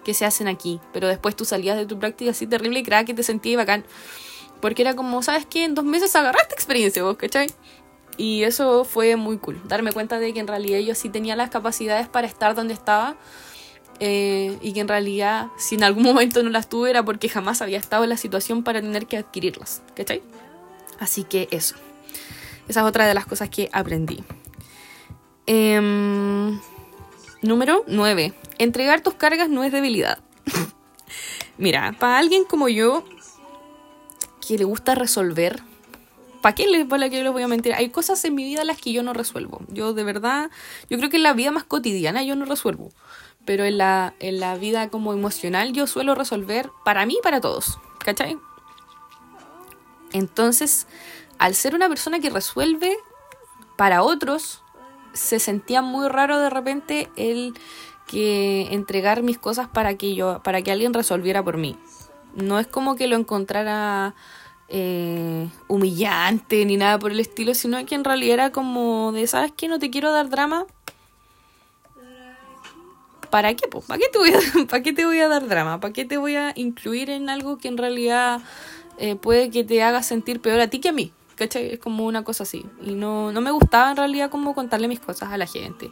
[0.04, 3.06] que se hacen aquí, pero después tú salías de tu práctica así terrible y creía
[3.06, 3.86] que te sentías bacán,
[4.60, 5.63] porque era como, ¿sabes qué?
[5.63, 7.48] En dos meses agarraste experiencia vos, ¿cachai?
[8.18, 11.50] Y eso fue muy cool, darme cuenta de que en realidad yo sí tenía las
[11.50, 13.16] capacidades para estar donde estaba
[14.06, 17.62] eh, y que en realidad si en algún momento no las tuve era porque jamás
[17.62, 20.22] había estado en la situación para tener que adquirirlas, ¿cachai?
[21.00, 21.76] Así que eso.
[22.68, 24.22] Esa es otra de las cosas que aprendí.
[25.46, 26.60] Em,
[27.42, 28.34] número 9.
[28.58, 30.20] Entregar tus cargas no es debilidad.
[31.58, 33.06] Mira, para alguien como yo,
[34.46, 35.63] que le gusta resolver,
[36.42, 37.74] ¿para qué les, para qué les voy a mentir?
[37.74, 39.62] Hay cosas en mi vida las que yo no resuelvo.
[39.70, 40.52] Yo de verdad,
[40.89, 42.92] yo creo que en la vida más cotidiana yo no resuelvo.
[43.45, 47.41] Pero en la, en la vida como emocional yo suelo resolver para mí y para
[47.41, 47.79] todos.
[47.99, 48.38] ¿Cachai?
[50.12, 50.88] Entonces,
[51.39, 52.95] al ser una persona que resuelve
[53.75, 54.63] para otros,
[55.13, 57.53] se sentía muy raro de repente el
[58.08, 61.77] que entregar mis cosas para que yo, para que alguien resolviera por mí.
[62.36, 64.15] No es como que lo encontrara
[64.69, 69.51] eh, humillante ni nada por el estilo, sino que en realidad era como de, ¿sabes
[69.56, 69.67] qué?
[69.67, 70.65] No te quiero dar drama.
[73.34, 73.67] ¿Para qué?
[73.67, 74.38] ¿Para qué, te voy a,
[74.69, 75.80] ¿Para qué te voy a dar drama?
[75.80, 78.41] ¿Para qué te voy a incluir en algo que en realidad
[79.00, 81.12] eh, puede que te haga sentir peor a ti que a mí?
[81.34, 81.72] ¿Cachai?
[81.72, 82.63] Es como una cosa así.
[82.84, 85.89] Y no, no me gustaba en realidad como contarle mis cosas a la gente.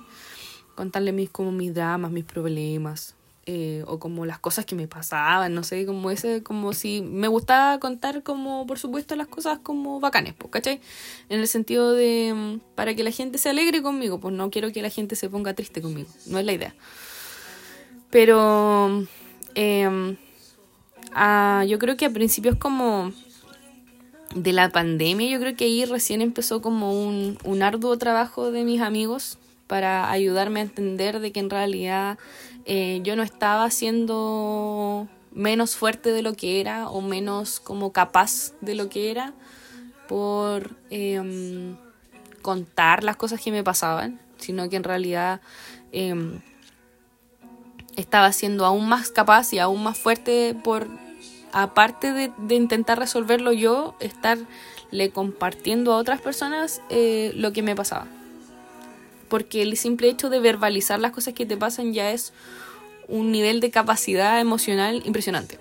[0.75, 3.15] Contarle mis, como mis dramas, mis problemas.
[3.47, 7.27] Eh, o como las cosas que me pasaban, no sé, como ese, como si me
[7.27, 10.79] gustaba contar como, por supuesto, las cosas como bacanes, pues, ¿cachai?
[11.27, 14.71] En el sentido de, mm, para que la gente se alegre conmigo, pues no quiero
[14.71, 16.75] que la gente se ponga triste conmigo, no es la idea.
[18.11, 19.05] Pero
[19.55, 20.17] eh,
[21.67, 23.11] yo creo que a principios como
[24.35, 28.63] de la pandemia, yo creo que ahí recién empezó como un, un arduo trabajo de
[28.63, 32.17] mis amigos para ayudarme a entender de que en realidad
[32.65, 38.53] eh, yo no estaba siendo menos fuerte de lo que era o menos como capaz
[38.59, 39.33] de lo que era
[40.07, 41.77] por em,
[42.41, 45.39] contar las cosas que me pasaban, sino que en realidad
[45.93, 46.41] em,
[47.95, 50.87] estaba siendo aún más capaz y aún más fuerte por
[51.51, 58.07] aparte de, intentar resolverlo yo, estarle compartiendo a otras personas eh, lo que me pasaba.
[59.27, 62.33] Porque el simple hecho de verbalizar las cosas que te pasan ya es
[63.07, 65.59] un nivel de capacidad emocional impresionante.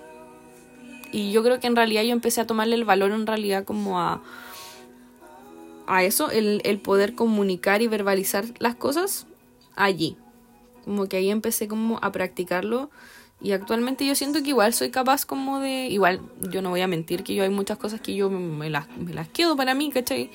[1.11, 3.99] Y yo creo que en realidad yo empecé a tomarle el valor en realidad como
[3.99, 4.21] a,
[5.87, 9.27] a eso, el, el poder comunicar y verbalizar las cosas
[9.75, 10.15] allí.
[10.85, 12.89] Como que ahí empecé como a practicarlo
[13.43, 15.87] y actualmente yo siento que igual soy capaz como de...
[15.87, 18.87] Igual yo no voy a mentir que yo hay muchas cosas que yo me las,
[18.97, 20.29] me las quedo para mí, ¿cachai?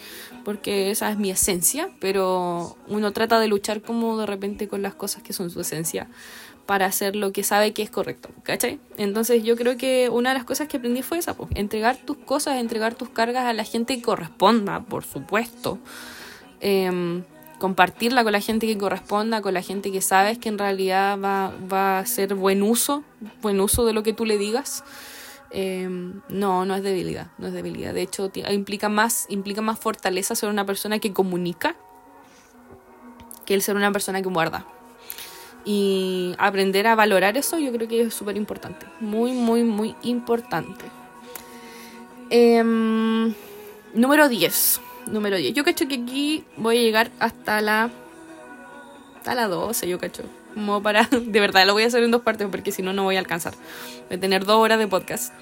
[0.45, 4.95] Porque esa es mi esencia, pero uno trata de luchar como de repente con las
[4.95, 6.09] cosas que son su esencia
[6.67, 8.81] para hacer lo que sabe que es correcto, ¿cachai?
[8.97, 12.17] Entonces yo creo que una de las cosas que aprendí fue esa, pues, entregar tus
[12.17, 15.79] cosas, entregar tus cargas a la gente que corresponda, por supuesto.
[16.61, 17.23] Eh,
[17.59, 21.53] compartirla con la gente que corresponda, con la gente que sabes que en realidad va,
[21.73, 23.03] va a ser buen uso,
[23.41, 24.85] buen uso de lo que tú le digas.
[25.51, 27.95] Em, no, no es debilidad, no es debilidad.
[27.95, 31.77] De hecho, implica más, implica más fortaleza ser una persona que comunica
[33.45, 34.67] que el ser una persona que guarda.
[35.65, 38.87] Y aprender a valorar eso yo creo que es súper importante.
[39.01, 40.85] Muy, muy, muy importante.
[42.29, 43.35] Em,
[43.95, 45.55] número 10 número 10.
[45.55, 47.91] Yo cacho que aquí voy a llegar hasta la.
[49.17, 50.23] hasta la 12, yo cacho.
[50.55, 51.05] Como para.
[51.11, 53.19] De verdad, lo voy a hacer en dos partes porque si no, no voy a
[53.19, 53.55] alcanzar.
[54.09, 55.33] Voy a tener dos horas de podcast.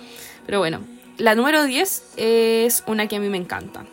[0.46, 0.80] Pero bueno,
[1.16, 3.84] la número 10 es una que a mí me encanta.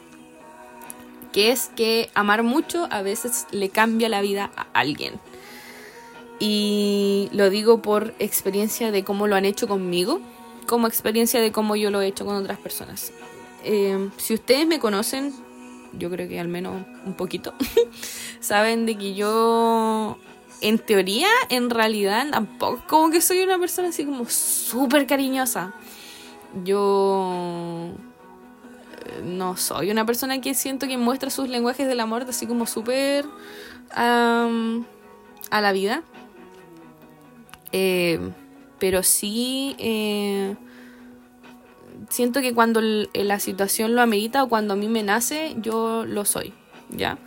[1.32, 5.20] Que es que amar mucho a veces le cambia la vida a alguien.
[6.40, 10.20] Y lo digo por experiencia de cómo lo han hecho conmigo,
[10.66, 13.12] como experiencia de cómo yo lo he hecho con otras personas.
[13.64, 15.34] Eh, si ustedes me conocen,
[15.98, 17.54] yo creo que al menos un poquito,
[18.40, 20.18] saben de que yo,
[20.62, 25.74] en teoría, en realidad, tampoco como que soy una persona así como súper cariñosa.
[26.64, 27.92] Yo
[29.06, 32.66] eh, no soy una persona que siento que muestra sus lenguajes del amor así como
[32.66, 33.26] súper
[33.94, 34.48] a
[35.50, 36.04] la vida.
[37.72, 38.20] Eh,
[38.80, 39.76] pero sí...
[39.78, 40.56] Eh,
[42.12, 46.26] siento que cuando la situación lo amerita o cuando a mí me nace, yo lo
[46.26, 46.54] soy,
[46.90, 47.18] ¿ya?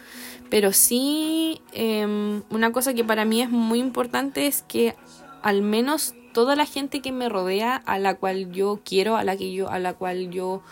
[0.50, 4.94] Pero sí, em, una cosa que para mí es muy importante es que
[5.42, 9.36] al menos toda la gente que me rodea, a la cual yo quiero, a la,
[9.36, 10.62] que yo, a la cual yo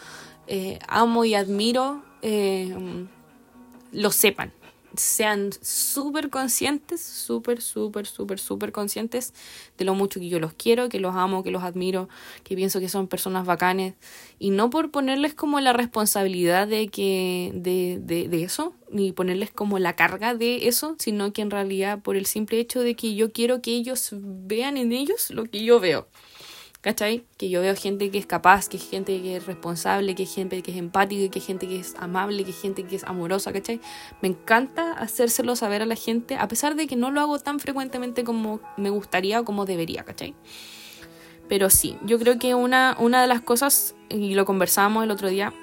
[0.46, 3.08] eh, amo y admiro, em,
[3.92, 4.52] lo sepan,
[4.96, 9.32] sean súper conscientes, súper, súper, súper, súper conscientes
[9.78, 12.08] de lo mucho que yo los quiero, que los amo, que los admiro,
[12.44, 13.94] que pienso que son personas bacanes.
[14.38, 19.50] Y no por ponerles como la responsabilidad de, que, de, de, de eso, ni ponerles
[19.50, 23.14] como la carga de eso, sino que en realidad por el simple hecho de que
[23.14, 26.08] yo quiero que ellos vean en ellos lo que yo veo.
[26.82, 27.24] ¿Cachai?
[27.38, 30.34] Que yo veo gente que es capaz, que es gente que es responsable, que es
[30.34, 33.04] gente que es empática, que es gente que es amable, que es gente que es
[33.04, 33.80] amorosa, ¿cachai?
[34.20, 37.60] Me encanta hacérselo saber a la gente, a pesar de que no lo hago tan
[37.60, 40.34] frecuentemente como me gustaría o como debería, ¿cachai?
[41.48, 45.28] Pero sí, yo creo que una, una de las cosas, y lo conversamos el otro
[45.28, 45.54] día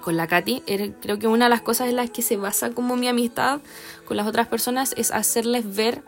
[0.00, 0.62] con la Katy,
[1.00, 3.60] creo que una de las cosas en las que se basa como mi amistad
[4.04, 6.04] con las otras personas es hacerles ver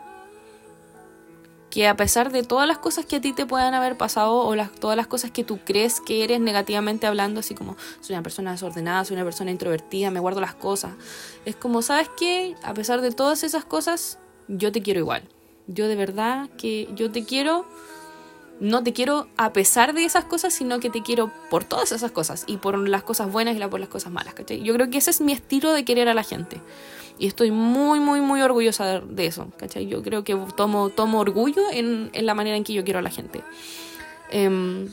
[1.69, 4.55] que a pesar de todas las cosas que a ti te puedan haber pasado o
[4.55, 8.23] las, todas las cosas que tú crees que eres negativamente hablando, así como soy una
[8.23, 10.93] persona desordenada, soy una persona introvertida, me guardo las cosas,
[11.45, 12.55] es como, ¿sabes qué?
[12.63, 14.17] A pesar de todas esas cosas,
[14.47, 15.23] yo te quiero igual.
[15.67, 17.67] Yo de verdad que yo te quiero,
[18.59, 22.11] no te quiero a pesar de esas cosas, sino que te quiero por todas esas
[22.11, 24.61] cosas y por las cosas buenas y por las cosas malas, ¿cachai?
[24.61, 26.61] Yo creo que ese es mi estilo de querer a la gente.
[27.17, 29.87] Y estoy muy, muy, muy orgullosa de eso, ¿cachai?
[29.87, 33.01] Yo creo que tomo, tomo orgullo en, en la manera en que yo quiero a
[33.01, 33.43] la gente.
[34.29, 34.89] Em,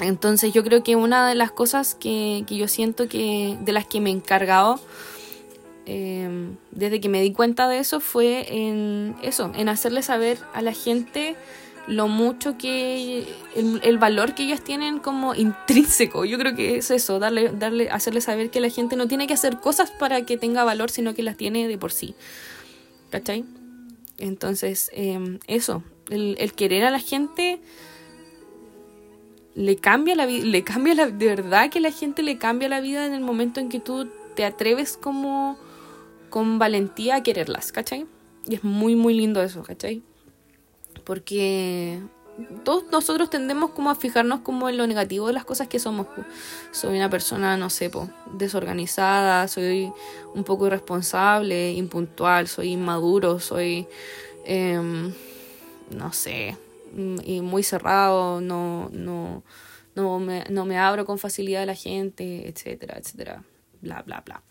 [0.00, 3.86] entonces yo creo que una de las cosas que, que, yo siento que de las
[3.86, 4.80] que me he encargado
[5.86, 10.62] em, desde que me di cuenta de eso fue en eso, en hacerle saber a
[10.62, 11.36] la gente
[11.86, 16.24] lo mucho que el, valor que ellas tienen como intrínseco.
[16.24, 19.34] Yo creo que es eso, darle, darle, hacerle saber que la gente no tiene que
[19.34, 22.14] hacer cosas para que tenga valor, sino que las tiene de por sí.
[23.10, 23.44] ¿Cachai?
[24.18, 27.60] Entonces, em, eso, el, el, querer a la gente
[29.54, 32.80] le cambia la vida, le cambia la, de verdad que la gente le cambia la
[32.80, 35.58] vida en el momento en que tú te atreves como
[36.30, 38.06] con valentía a quererlas, ¿cachai?
[38.46, 40.02] Y es muy, muy lindo eso, ¿cachai?
[41.04, 42.00] Porque
[42.64, 46.06] todos nosotros tendemos como a fijarnos como en lo negativo de las cosas que somos.
[46.70, 47.90] Soy una persona, no sé,
[48.32, 49.92] desorganizada, soy
[50.34, 53.86] un poco irresponsable, impuntual, soy inmaduro, soy,
[54.44, 55.12] em,
[55.90, 56.56] no sé,
[57.24, 59.42] y muy cerrado, no, no,
[59.94, 63.42] no, me, no me abro con facilidad a la gente, etcétera, etcétera,
[63.80, 64.42] bla, bla, bla.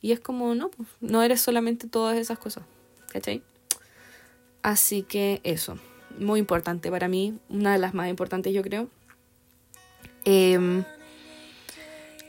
[0.00, 0.70] Y es como, no,
[1.00, 2.64] no eres solamente todas esas cosas,
[3.12, 3.42] ¿cachai?
[4.62, 5.78] Así que eso,
[6.18, 8.88] muy importante para mí, una de las más importantes yo creo.
[10.24, 10.84] Em,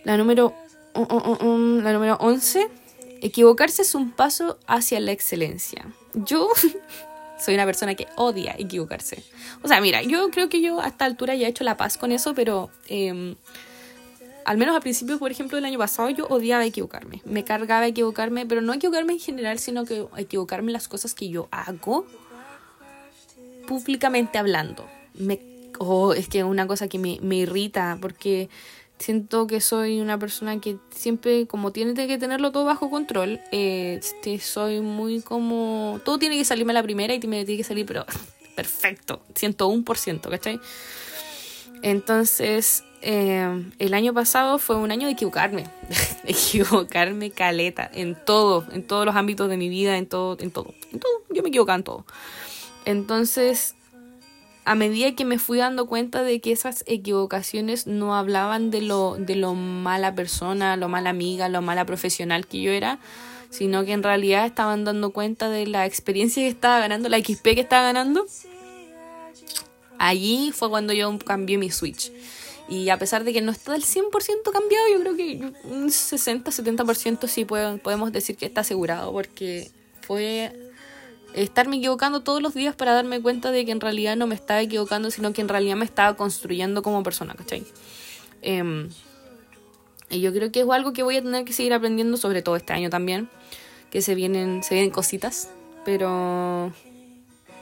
[0.03, 0.55] la número
[0.95, 2.69] la número 11,
[3.21, 5.85] equivocarse es un paso hacia la excelencia.
[6.13, 6.49] Yo
[7.39, 9.23] soy una persona que odia equivocarse.
[9.63, 11.97] O sea, mira, yo creo que yo a esta altura ya he hecho la paz
[11.97, 13.35] con eso, pero eh,
[14.45, 17.21] al menos al principio, por ejemplo, del año pasado, yo odiaba equivocarme.
[17.25, 21.29] Me cargaba equivocarme, pero no equivocarme en general, sino que equivocarme en las cosas que
[21.29, 22.05] yo hago
[23.67, 24.87] públicamente hablando.
[25.13, 25.39] Me,
[25.79, 28.49] oh, es que una cosa que me, me irrita porque
[28.99, 33.99] siento que soy una persona que siempre, como tiene que tenerlo todo bajo control, eh,
[33.99, 35.99] este, soy muy como...
[36.05, 38.05] Todo tiene que salirme a la primera y tiene que salir, pero
[38.55, 40.59] perfecto, 101%, ¿cachai?
[41.81, 45.65] Entonces, eh, el año pasado fue un año de equivocarme,
[46.23, 50.73] equivocarme caleta, en todo, en todos los ámbitos de mi vida, en todo, en todo,
[50.93, 52.05] en todo, yo me equivocaba en todo.
[52.85, 53.75] Entonces,
[54.65, 59.15] a medida que me fui dando cuenta de que esas equivocaciones no hablaban de lo,
[59.17, 62.99] de lo mala persona, lo mala amiga, lo mala profesional que yo era,
[63.49, 67.43] sino que en realidad estaban dando cuenta de la experiencia que estaba ganando, la XP
[67.43, 68.25] que estaba ganando,
[69.99, 72.11] allí fue cuando yo cambié mi switch.
[72.69, 74.09] Y a pesar de que no está del 100%
[74.51, 79.69] cambiado, yo creo que un 60-70% sí podemos decir que está asegurado, porque
[80.01, 80.62] fue
[81.33, 84.61] estarme equivocando todos los días para darme cuenta de que en realidad no me estaba
[84.61, 87.65] equivocando, sino que en realidad me estaba construyendo como persona, ¿cachai?
[88.41, 88.89] Em,
[90.09, 92.55] y yo creo que es algo que voy a tener que seguir aprendiendo, sobre todo
[92.55, 93.29] este año también,
[93.89, 95.49] que se vienen, se vienen cositas,
[95.85, 96.71] pero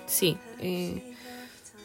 [0.05, 1.01] sí, eh,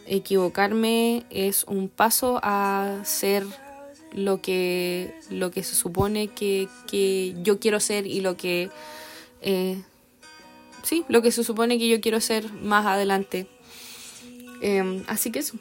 [0.07, 3.45] equivocarme es un paso a ser
[4.12, 8.70] lo que, lo que se supone que, que yo quiero ser y lo que...
[9.43, 9.80] Eh,
[10.87, 13.49] sí, lo que se supone que yo quiero ser más adelante.
[14.62, 15.57] Em, así que eso.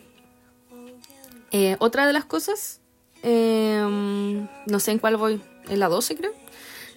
[1.52, 2.80] Eh, otra de las cosas,
[3.24, 6.32] em, no sé en cuál voy, en la 12 creo.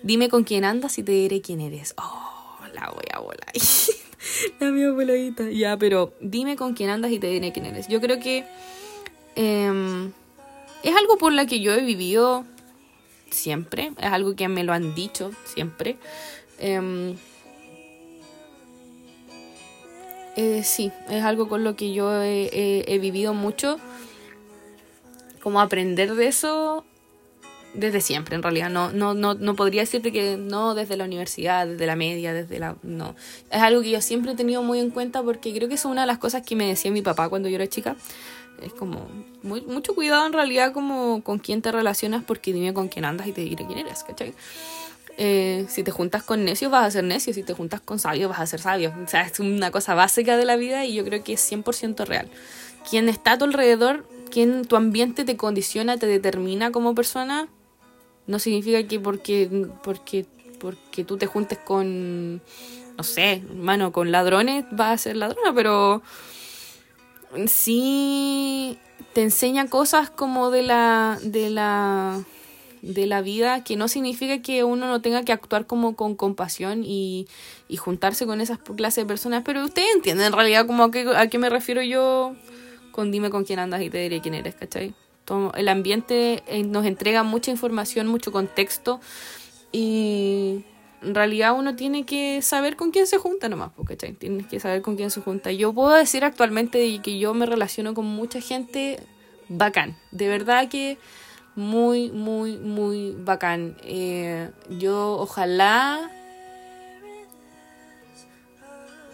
[0.03, 1.95] Dime con quién andas y te diré quién eres.
[1.97, 3.53] Oh, la voy a volar.
[4.61, 5.51] la mía voladita.
[5.51, 7.89] Ya, pero dime con quién andas y te diré quién eres.
[7.89, 8.45] Yo creo que
[9.37, 10.13] em,
[10.83, 12.45] es algo por la que yo he vivido
[13.31, 13.93] siempre.
[13.99, 15.97] Es algo que me lo han dicho siempre
[20.41, 23.81] eh, sí, es algo con lo que yo he, vivido mucho.
[25.43, 26.85] Como aprender de eso
[27.75, 28.71] desde siempre, en realidad.
[28.71, 32.61] No, no, no, no podría decirte que no desde la universidad, desde la media, desde
[32.61, 32.77] la...
[32.85, 33.17] No.
[33.51, 36.03] Es algo que yo siempre he tenido muy en cuenta porque creo que es una
[36.03, 37.97] de las cosas que me decía mi papá cuando yo era chica.
[38.63, 39.09] Es como
[39.43, 43.27] muy, mucho cuidado en realidad como con quién te relacionas porque dime con quién andas
[43.27, 44.35] y te diré quién eres, ¿cachai?
[45.21, 48.31] Eh, si te juntas con necios vas a ser necio, si te juntas con sabios
[48.31, 48.95] vas a ser sabio.
[49.05, 52.07] O sea, es una cosa básica de la vida y yo creo que es 100%
[52.07, 52.31] real.
[52.89, 57.49] Quien está a tu alrededor, quien tu ambiente te condiciona, te determina como persona,
[58.29, 60.25] no significa que porque, porque,
[60.61, 62.41] porque tú te juntes con,
[62.97, 66.01] no sé, hermano, con ladrones vas a ser ladrona, pero
[67.47, 68.79] sí
[69.15, 72.23] te enseña cosas como de la, de la
[72.83, 76.85] de la vida, que no significa que uno no tenga que actuar como con compasión
[76.85, 77.27] y,
[77.69, 81.07] y juntarse con esas clases de personas, pero ustedes entienden en realidad como a qué,
[81.17, 82.35] a qué me refiero yo
[82.93, 84.95] con dime con quién andas y te diré quién eres, ¿cachai?
[85.55, 89.01] El ambiente eh, nos entrega mucha información, mucho contexto
[89.73, 90.65] y
[91.03, 94.15] en realidad uno tiene que saber con quién se junta nomás, ¿cachai?
[94.15, 95.53] Tienes que saber con quién se junta.
[95.53, 99.01] Yo puedo decir actualmente que yo me relaciono con mucha gente
[99.49, 100.99] bacán, de verdad que
[101.59, 103.77] muy, muy, muy bacán.
[103.83, 104.49] Eh,
[104.79, 106.09] yo ojalá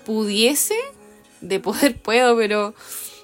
[0.04, 0.76] pudiese,
[1.40, 2.74] de poder puedo, pero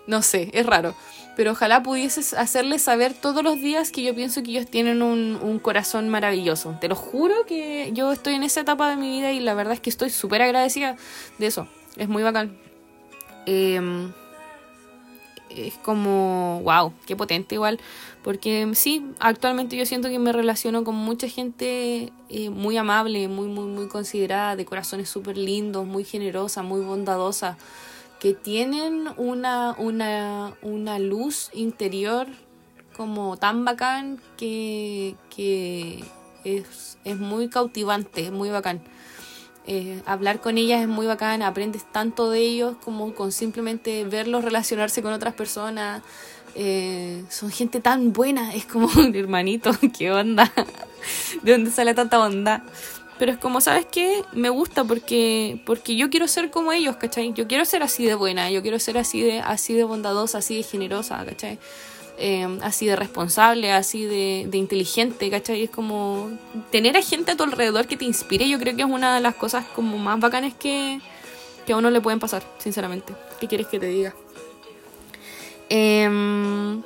[0.07, 0.95] no sé, es raro.
[1.37, 5.39] Pero ojalá pudieses hacerles saber todos los días que yo pienso que ellos tienen un,
[5.43, 6.79] un corazón maravilloso.
[6.81, 9.75] Te lo juro que yo estoy en esa etapa de mi vida y la verdad
[9.75, 10.97] es que estoy súper agradecida
[11.37, 11.69] de eso.
[11.99, 12.57] Es muy bacán.
[13.45, 14.11] Eh,
[15.51, 17.79] es como, wow, qué potente igual.
[18.23, 23.49] Porque sí, actualmente yo siento que me relaciono con mucha gente eh, muy amable, muy,
[23.49, 27.57] muy, muy considerada, de corazones súper lindos, muy generosa, muy bondadosa,
[28.19, 32.27] que tienen una, una, una luz interior
[32.95, 36.05] como tan bacán que, que
[36.45, 38.83] es, es muy cautivante, muy bacán.
[39.67, 44.45] Eh, hablar con ellas es muy bacán, aprendes tanto de ellos como con simplemente verlos
[44.45, 46.03] relacionarse con otras personas.
[46.55, 50.53] Eh, son gente tan buena, es como un hermanito, qué onda,
[51.43, 52.63] de dónde sale tanta bondad.
[53.19, 54.25] Pero es como, ¿sabes qué?
[54.33, 57.35] Me gusta porque, porque yo quiero ser como ellos, ¿cachai?
[57.35, 60.57] Yo quiero ser así de buena, yo quiero ser así de, así de bondadosa, así
[60.57, 61.59] de generosa, ¿cachai?
[62.23, 65.63] Em, así de responsable, así de, inteligente, ¿cachai?
[65.63, 66.31] Es como
[66.71, 69.23] tener a gente a tu alrededor que te inspire, yo creo que es una de
[69.23, 71.01] las cosas como más bacanas que,
[71.67, 73.15] que a uno le pueden pasar, sinceramente.
[73.41, 74.15] ¿Qué quieres que te diga?
[75.71, 76.83] Em,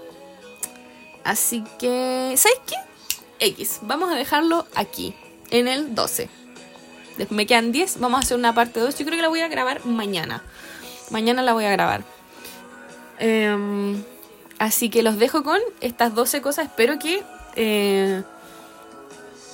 [1.25, 2.77] así que, ¿sabes qué?
[3.41, 5.17] X, vamos a dejarlo aquí,
[5.51, 6.29] en el 12.
[7.31, 8.97] Me quedan 10, vamos a hacer una parte 2.
[8.97, 10.45] Yo creo que la voy a grabar mañana.
[11.11, 12.05] Mañana la voy a grabar.
[13.19, 13.97] Eh,
[14.65, 16.65] Así que los dejo con estas 12 cosas.
[16.65, 17.23] Espero que
[17.55, 18.23] eh,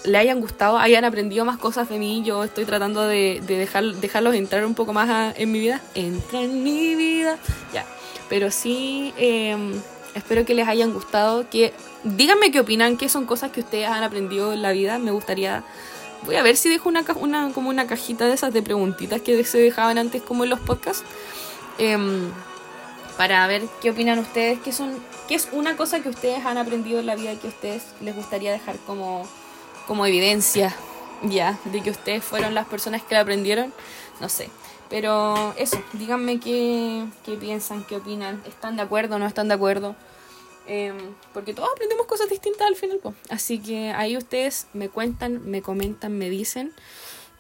[0.05, 2.23] le hayan gustado, hayan aprendido más cosas de mí.
[2.25, 5.81] Yo estoy tratando de, dejar, dejarlos entrar un poco más en mi vida.
[5.97, 7.39] Entra en mi vida.
[7.75, 7.85] Ya.
[8.29, 9.73] Pero sí, em,
[10.15, 11.51] espero que les hayan gustado.
[11.51, 11.73] Que
[12.05, 15.01] díganme qué opinan, qué son cosas que ustedes han aprendido en la vida.
[15.01, 15.65] Me gustaría.
[16.25, 17.03] Voy a ver si dejo una,
[17.53, 21.03] como una cajita de esas de preguntitas que se dejaban antes como en los podcasts.
[21.79, 22.31] Em,
[23.17, 24.71] para ver qué opinan ustedes, qué,
[25.35, 28.53] es una cosa que ustedes han aprendido en la vida y que ustedes les gustaría
[28.53, 29.27] dejar como,
[29.87, 30.75] como evidencia,
[31.23, 33.73] ya, de que ustedes fueron las personas que la aprendieron,
[34.21, 34.49] no sé.
[34.89, 39.55] Pero eso, díganme qué, qué piensan, qué opinan, están de acuerdo o no están de
[39.55, 39.95] acuerdo.
[40.67, 40.97] Em,
[41.33, 43.01] porque todos aprendemos cosas distintas al final.
[43.29, 46.73] Así que ahí ustedes me cuentan, me comentan, me dicen.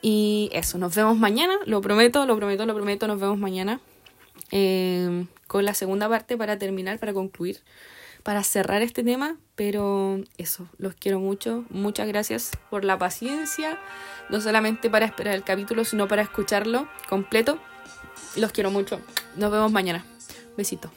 [0.03, 3.81] Y eso, nos vemos mañana, lo prometo, lo prometo, lo prometo, nos vemos mañana.
[4.51, 7.61] Eh, con la segunda parte para terminar, para concluir,
[8.22, 9.36] para cerrar este tema.
[9.57, 11.64] Pero eso, los quiero mucho.
[11.70, 13.78] Muchas gracias por la paciencia,
[14.28, 17.59] no solamente para esperar el capítulo, sino para escucharlo completo.
[18.36, 19.01] Los quiero mucho.
[19.36, 20.05] Nos vemos mañana.
[20.57, 20.90] Besito.